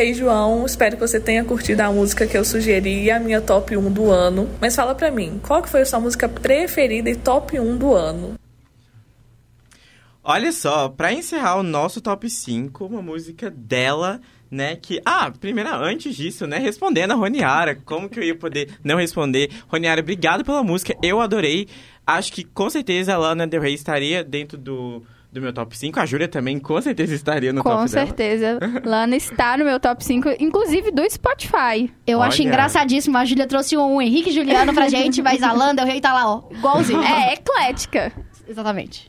Aí, 0.04 0.14
João, 0.14 0.66
espero 0.66 0.96
que 0.96 1.00
você 1.00 1.18
tenha 1.18 1.44
curtido 1.44 1.80
a 1.80 1.90
música 1.90 2.26
que 2.26 2.36
eu 2.36 2.44
sugeri 2.44 3.04
e 3.04 3.10
a 3.10 3.18
minha 3.18 3.40
top 3.40 3.76
1 3.76 3.90
do 3.90 4.10
ano. 4.10 4.48
Mas 4.60 4.76
fala 4.76 4.94
pra 4.94 5.10
mim, 5.10 5.40
qual 5.42 5.62
que 5.62 5.68
foi 5.68 5.80
a 5.80 5.86
sua 5.86 5.98
música 5.98 6.28
preferida 6.28 7.08
e 7.08 7.16
top 7.16 7.58
1 7.58 7.76
do 7.76 7.94
ano? 7.94 8.34
Olha 10.22 10.52
só, 10.52 10.88
pra 10.88 11.12
encerrar 11.12 11.56
o 11.56 11.62
nosso 11.62 12.00
top 12.00 12.28
5, 12.28 12.84
uma 12.86 13.02
música 13.02 13.50
dela, 13.50 14.20
né, 14.50 14.76
que... 14.76 15.00
Ah, 15.04 15.30
primeiro, 15.30 15.70
antes 15.70 16.14
disso, 16.16 16.46
né, 16.46 16.58
respondendo 16.58 17.12
a 17.12 17.14
Roniara, 17.14 17.74
como 17.74 18.08
que 18.08 18.18
eu 18.18 18.24
ia 18.24 18.34
poder 18.34 18.78
não 18.82 18.96
responder? 18.96 19.50
Roniara, 19.68 20.00
obrigado 20.00 20.44
pela 20.44 20.62
música, 20.62 20.94
eu 21.02 21.20
adorei. 21.20 21.66
Acho 22.06 22.32
que, 22.32 22.44
com 22.44 22.68
certeza, 22.68 23.14
a 23.14 23.18
Lana 23.18 23.46
Del 23.46 23.60
Rey 23.60 23.74
estaria 23.74 24.22
dentro 24.22 24.56
do, 24.58 25.02
do 25.34 25.42
meu 25.42 25.52
top 25.52 25.76
5. 25.76 25.98
A 25.98 26.06
Júlia 26.06 26.28
também, 26.28 26.60
com 26.60 26.80
certeza, 26.80 27.12
estaria 27.12 27.52
no 27.52 27.62
Com 27.62 27.68
top 27.70 27.90
dela. 27.90 28.06
certeza. 28.06 28.58
Lana 28.84 29.16
está 29.16 29.58
no 29.58 29.64
meu 29.64 29.80
top 29.80 30.02
5, 30.04 30.36
inclusive 30.38 30.92
do 30.92 31.02
Spotify. 31.10 31.92
Eu 32.06 32.22
acho 32.22 32.40
Olha. 32.40 32.48
engraçadíssimo. 32.48 33.18
A 33.18 33.24
Júlia 33.24 33.46
trouxe 33.46 33.76
um 33.76 34.00
Henrique 34.00 34.30
Juliano 34.30 34.72
pra 34.72 34.88
gente, 34.88 35.20
mas 35.20 35.42
a 35.42 35.52
Landa, 35.52 35.82
o 35.82 35.86
rei 35.86 36.00
tá 36.00 36.14
lá, 36.14 36.32
ó. 36.32 36.42
Igualzinho. 36.52 37.02
É 37.02 37.34
eclética. 37.34 38.12
Exatamente. 38.48 39.08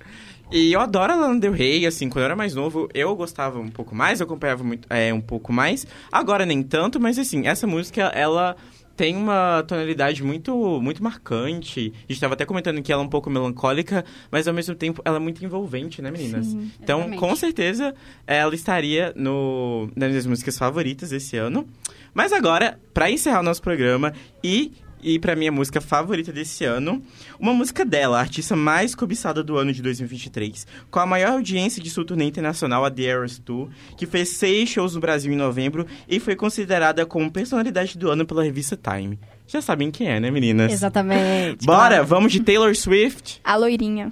E 0.52 0.74
eu 0.74 0.80
adoro 0.80 1.14
a 1.14 1.16
Lana 1.16 1.40
Del 1.40 1.52
Rey, 1.52 1.86
assim, 1.86 2.10
quando 2.10 2.20
eu 2.22 2.26
era 2.26 2.36
mais 2.36 2.56
novo, 2.56 2.88
eu 2.94 3.16
gostava 3.16 3.60
um 3.60 3.70
pouco 3.70 3.96
mais, 3.96 4.20
eu 4.20 4.26
acompanhava 4.26 4.64
muito, 4.64 4.88
é, 4.90 5.14
um 5.14 5.22
pouco 5.22 5.54
mais. 5.54 5.86
Agora 6.12 6.46
nem 6.46 6.62
tanto, 6.64 7.00
mas 7.00 7.20
assim, 7.20 7.48
essa 7.48 7.66
música, 7.68 8.04
ela 8.16 8.56
tem 8.96 9.16
uma 9.16 9.64
tonalidade 9.68 10.24
muito, 10.24 10.80
muito 10.82 11.04
marcante. 11.04 11.94
A 12.08 12.12
gente 12.12 12.22
tava 12.22 12.34
até 12.34 12.46
comentando 12.46 12.82
que 12.82 12.92
ela 12.92 13.02
é 13.02 13.06
um 13.06 13.10
pouco 13.10 13.30
melancólica, 13.30 14.06
mas 14.32 14.48
ao 14.48 14.54
mesmo 14.54 14.74
tempo 14.76 15.02
ela 15.04 15.18
é 15.18 15.20
muito 15.20 15.44
envolvente, 15.44 16.02
né, 16.02 16.10
meninas? 16.12 16.46
Sim, 16.46 16.72
então, 16.82 17.00
exatamente. 17.00 17.20
com 17.20 17.36
certeza, 17.36 17.96
ela 18.26 18.56
estaria 18.56 19.14
no, 19.16 19.90
nas 19.96 20.10
minhas 20.10 20.26
músicas 20.26 20.58
favoritas 20.58 21.12
esse 21.12 21.36
ano. 21.38 21.68
Mas 22.14 22.32
agora, 22.32 22.80
pra 22.94 23.12
encerrar 23.12 23.42
o 23.42 23.44
nosso 23.44 23.62
programa 23.62 24.14
e 24.42 24.72
e 25.06 25.20
pra 25.20 25.36
minha 25.36 25.52
música 25.52 25.80
favorita 25.80 26.34
desse 26.34 26.66
ano, 26.66 27.00
uma 27.40 27.54
música 27.54 27.86
dela, 27.86 28.18
a 28.18 28.22
artista 28.22 28.56
mais 28.56 28.96
cobiçada 28.96 29.44
do 29.44 29.56
ano 29.56 29.72
de 29.72 29.80
2023, 29.84 30.66
com 30.90 31.00
a 31.00 31.06
maior 31.06 31.34
audiência 31.34 31.82
de 31.82 31.92
sua 31.92 32.04
turnê 32.04 32.26
internacional, 32.26 32.84
a 32.84 32.90
The 32.90 33.04
Eras 33.04 33.38
Tour, 33.38 33.70
que 33.96 34.08
fez 34.08 34.30
seis 34.30 34.68
shows 34.68 34.96
no 34.96 35.00
Brasil 35.00 35.32
em 35.32 35.36
novembro 35.36 35.86
e 36.10 36.20
foi 36.20 36.36
considerada 36.36 37.06
como 37.06 37.32
personalidade 37.32 37.96
do 38.00 38.10
ano 38.10 38.26
pela 38.26 38.44
revista 38.44 38.76
Time. 38.76 39.20
Já 39.48 39.62
sabem 39.62 39.92
quem 39.92 40.08
é, 40.08 40.20
né, 40.20 40.32
meninas? 40.32 40.74
Exatamente. 40.74 41.64
Bora, 41.64 41.90
claro. 41.90 42.06
vamos 42.08 42.32
de 42.32 42.40
Taylor 42.40 42.76
Swift. 42.76 43.40
A 43.44 43.56
loirinha. 43.56 44.12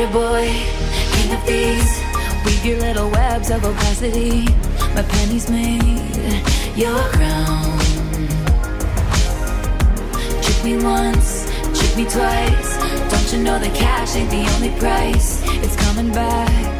Spider 0.00 0.12
boy, 0.14 0.46
king 1.12 1.32
of 1.34 1.42
thieves. 1.44 2.00
Weave 2.46 2.64
your 2.64 2.78
little 2.78 3.10
webs 3.10 3.50
of 3.50 3.62
opacity. 3.62 4.46
My 4.94 5.02
pennies 5.02 5.50
made 5.50 5.82
your 6.74 6.98
crown. 7.12 7.78
Trick 10.42 10.64
me 10.64 10.82
once, 10.82 11.44
trick 11.78 11.96
me 11.98 12.04
twice. 12.04 12.78
Don't 13.10 13.32
you 13.32 13.42
know 13.44 13.58
that 13.58 13.74
cash 13.74 14.16
ain't 14.16 14.30
the 14.30 14.48
only 14.54 14.70
price? 14.80 15.42
It's 15.62 15.76
coming 15.76 16.10
back 16.14 16.79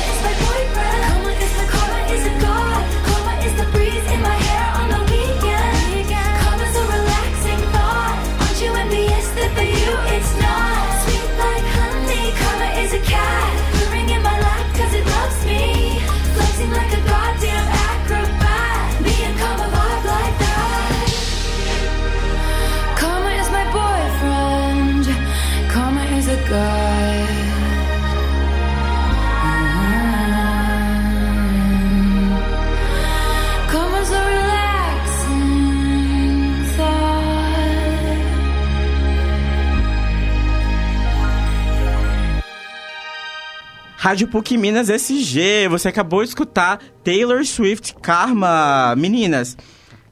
Rádio 44.03 44.27
PUC 44.29 44.57
Minas 44.57 44.89
SG, 44.89 45.67
você 45.69 45.89
acabou 45.89 46.23
de 46.23 46.29
escutar 46.29 46.79
Taylor 47.03 47.45
Swift 47.45 47.93
Karma. 48.01 48.95
Meninas, 48.97 49.55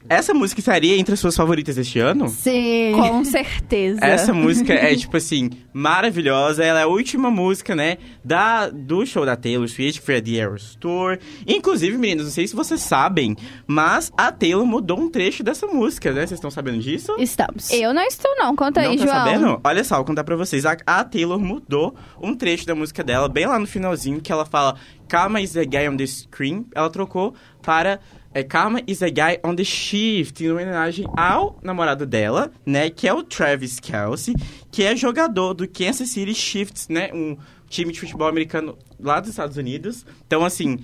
essa 0.08 0.32
música 0.32 0.60
estaria 0.60 0.96
entre 0.96 1.14
as 1.14 1.20
suas 1.20 1.36
favoritas 1.36 1.76
deste 1.76 1.98
ano? 1.98 2.28
Sim. 2.28 2.92
Com 2.94 3.24
certeza. 3.24 4.04
Essa 4.04 4.32
música 4.32 4.72
é, 4.72 4.94
tipo 4.96 5.16
assim, 5.16 5.50
maravilhosa. 5.72 6.64
Ela 6.64 6.80
é 6.80 6.82
a 6.84 6.86
última 6.86 7.30
música, 7.30 7.76
né, 7.76 7.98
da, 8.24 8.68
do 8.70 9.04
show 9.04 9.26
da 9.26 9.36
Taylor 9.36 9.68
Swift, 9.68 10.00
que 10.00 10.06
foi 10.06 10.16
a 10.16 10.22
The 10.22 10.36
Eras 10.36 10.76
Tour. 10.80 11.18
Inclusive, 11.46 11.96
meninos, 11.98 12.24
não 12.24 12.32
sei 12.32 12.46
se 12.48 12.56
vocês 12.56 12.80
sabem, 12.80 13.36
mas 13.66 14.10
a 14.16 14.32
Taylor 14.32 14.64
mudou 14.64 14.98
um 14.98 15.10
trecho 15.10 15.42
dessa 15.42 15.66
música, 15.66 16.10
né? 16.12 16.20
Vocês 16.26 16.32
estão 16.32 16.50
sabendo 16.50 16.78
disso? 16.78 17.14
Estamos. 17.18 17.70
Eu 17.70 17.92
não 17.92 18.02
estou, 18.02 18.34
não. 18.36 18.56
Conta 18.56 18.82
não 18.82 18.90
aí, 18.90 18.98
tá 18.98 19.04
João. 19.04 19.16
sabendo? 19.16 19.60
Olha 19.62 19.84
só, 19.84 19.96
vou 19.96 20.04
contar 20.04 20.24
pra 20.24 20.36
vocês. 20.36 20.64
A, 20.64 20.76
a 20.86 21.04
Taylor 21.04 21.38
mudou 21.38 21.94
um 22.22 22.34
trecho 22.34 22.66
da 22.66 22.74
música 22.74 23.04
dela, 23.04 23.28
bem 23.28 23.46
lá 23.46 23.58
no 23.58 23.66
finalzinho, 23.66 24.20
que 24.20 24.32
ela 24.32 24.46
fala 24.46 24.76
Karma 25.10 25.40
is 25.40 25.52
the 25.52 25.64
guy 25.64 25.88
on 25.88 25.96
the 25.96 26.06
screen. 26.06 26.66
Ela 26.74 26.88
trocou 26.88 27.34
para 27.62 28.00
é, 28.32 28.42
Karma 28.42 28.80
is 28.86 28.98
the 29.00 29.10
guy 29.10 29.38
on 29.44 29.56
the 29.56 29.64
shift, 29.64 30.42
em 30.42 30.50
homenagem 30.50 31.06
ao 31.16 31.58
namorado 31.62 32.06
dela, 32.06 32.52
né? 32.64 32.88
Que 32.88 33.08
é 33.08 33.12
o 33.12 33.22
Travis 33.22 33.80
Kelsey, 33.80 34.34
que 34.70 34.82
é 34.82 34.94
jogador 34.94 35.54
do 35.54 35.68
Kansas 35.68 36.10
City 36.10 36.34
Chiefs, 36.34 36.88
né? 36.88 37.10
Um 37.12 37.36
time 37.68 37.92
de 37.92 38.00
futebol 38.00 38.28
americano 38.28 38.78
lá 38.98 39.20
dos 39.20 39.30
Estados 39.30 39.56
Unidos. 39.56 40.06
Então, 40.26 40.44
assim... 40.44 40.78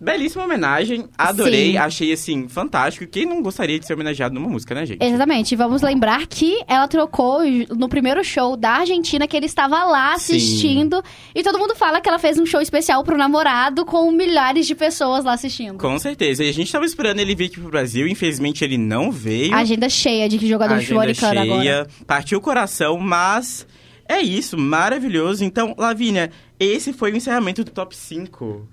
Belíssima 0.00 0.44
homenagem, 0.44 1.04
adorei, 1.18 1.72
Sim. 1.72 1.76
achei 1.76 2.12
assim, 2.12 2.48
fantástico. 2.48 3.06
Quem 3.06 3.26
não 3.26 3.42
gostaria 3.42 3.78
de 3.78 3.86
ser 3.86 3.92
homenageado 3.92 4.34
numa 4.34 4.48
música, 4.48 4.74
né, 4.74 4.86
gente? 4.86 5.04
Exatamente. 5.04 5.54
Vamos 5.54 5.82
lembrar 5.82 6.26
que 6.26 6.58
ela 6.66 6.88
trocou 6.88 7.40
no 7.76 7.86
primeiro 7.86 8.24
show 8.24 8.56
da 8.56 8.76
Argentina, 8.76 9.28
que 9.28 9.36
ele 9.36 9.44
estava 9.44 9.84
lá 9.84 10.16
Sim. 10.18 10.36
assistindo. 10.36 11.02
E 11.34 11.42
todo 11.42 11.58
mundo 11.58 11.74
fala 11.76 12.00
que 12.00 12.08
ela 12.08 12.18
fez 12.18 12.38
um 12.38 12.46
show 12.46 12.62
especial 12.62 13.04
pro 13.04 13.18
namorado 13.18 13.84
com 13.84 14.10
milhares 14.10 14.66
de 14.66 14.74
pessoas 14.74 15.22
lá 15.22 15.34
assistindo. 15.34 15.76
Com 15.76 15.98
certeza. 15.98 16.42
E 16.44 16.48
a 16.48 16.52
gente 16.52 16.72
tava 16.72 16.86
esperando 16.86 17.18
ele 17.20 17.34
vir 17.34 17.46
aqui 17.46 17.60
pro 17.60 17.70
Brasil, 17.70 18.08
infelizmente 18.08 18.64
ele 18.64 18.78
não 18.78 19.12
veio. 19.12 19.54
Agenda 19.54 19.88
cheia 19.90 20.26
de 20.30 20.38
jogador 20.48 20.78
de 20.78 20.84
Agenda 20.84 21.02
futebol 21.02 21.02
americano 21.02 21.58
cheia, 21.60 21.80
agora. 21.80 21.90
partiu 22.06 22.38
o 22.38 22.40
coração, 22.40 22.96
mas 22.98 23.66
é 24.08 24.20
isso, 24.20 24.58
maravilhoso. 24.58 25.44
Então, 25.44 25.72
Lavínia, 25.78 26.32
esse 26.58 26.92
foi 26.92 27.12
o 27.12 27.16
encerramento 27.16 27.62
do 27.62 27.70
top 27.70 27.96
5. 27.96 28.68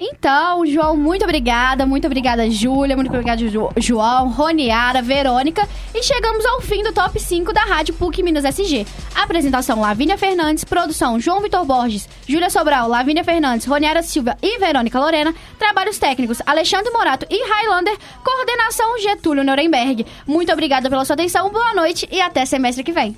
Então, 0.00 0.64
João, 0.64 0.96
muito 0.96 1.24
obrigada. 1.24 1.84
Muito 1.84 2.06
obrigada, 2.06 2.48
Júlia. 2.48 2.94
Muito 2.94 3.08
obrigada, 3.08 3.36
Jo- 3.48 3.70
João, 3.78 4.28
Roniara, 4.30 5.02
Verônica. 5.02 5.68
E 5.92 6.02
chegamos 6.04 6.46
ao 6.46 6.60
fim 6.60 6.84
do 6.84 6.92
top 6.92 7.18
5 7.18 7.52
da 7.52 7.62
Rádio 7.62 7.94
PUC 7.94 8.22
Minas 8.22 8.44
SG. 8.44 8.86
Apresentação: 9.14 9.80
Lavínia 9.80 10.16
Fernandes. 10.16 10.62
Produção: 10.62 11.18
João 11.18 11.40
Vitor 11.40 11.64
Borges, 11.64 12.08
Júlia 12.28 12.48
Sobral, 12.48 12.88
Lavínia 12.88 13.24
Fernandes, 13.24 13.66
Roniara 13.66 14.02
Silva 14.02 14.36
e 14.40 14.58
Verônica 14.60 15.00
Lorena. 15.00 15.34
Trabalhos 15.58 15.98
técnicos: 15.98 16.40
Alexandre 16.46 16.92
Morato 16.92 17.26
e 17.28 17.42
Highlander. 17.50 17.96
Coordenação: 18.22 18.98
Getúlio 19.00 19.42
Nuremberg. 19.42 20.06
Muito 20.26 20.52
obrigada 20.52 20.88
pela 20.88 21.04
sua 21.04 21.14
atenção. 21.14 21.50
Boa 21.50 21.74
noite 21.74 22.08
e 22.12 22.20
até 22.20 22.44
semestre 22.46 22.84
que 22.84 22.92
vem. 22.92 23.16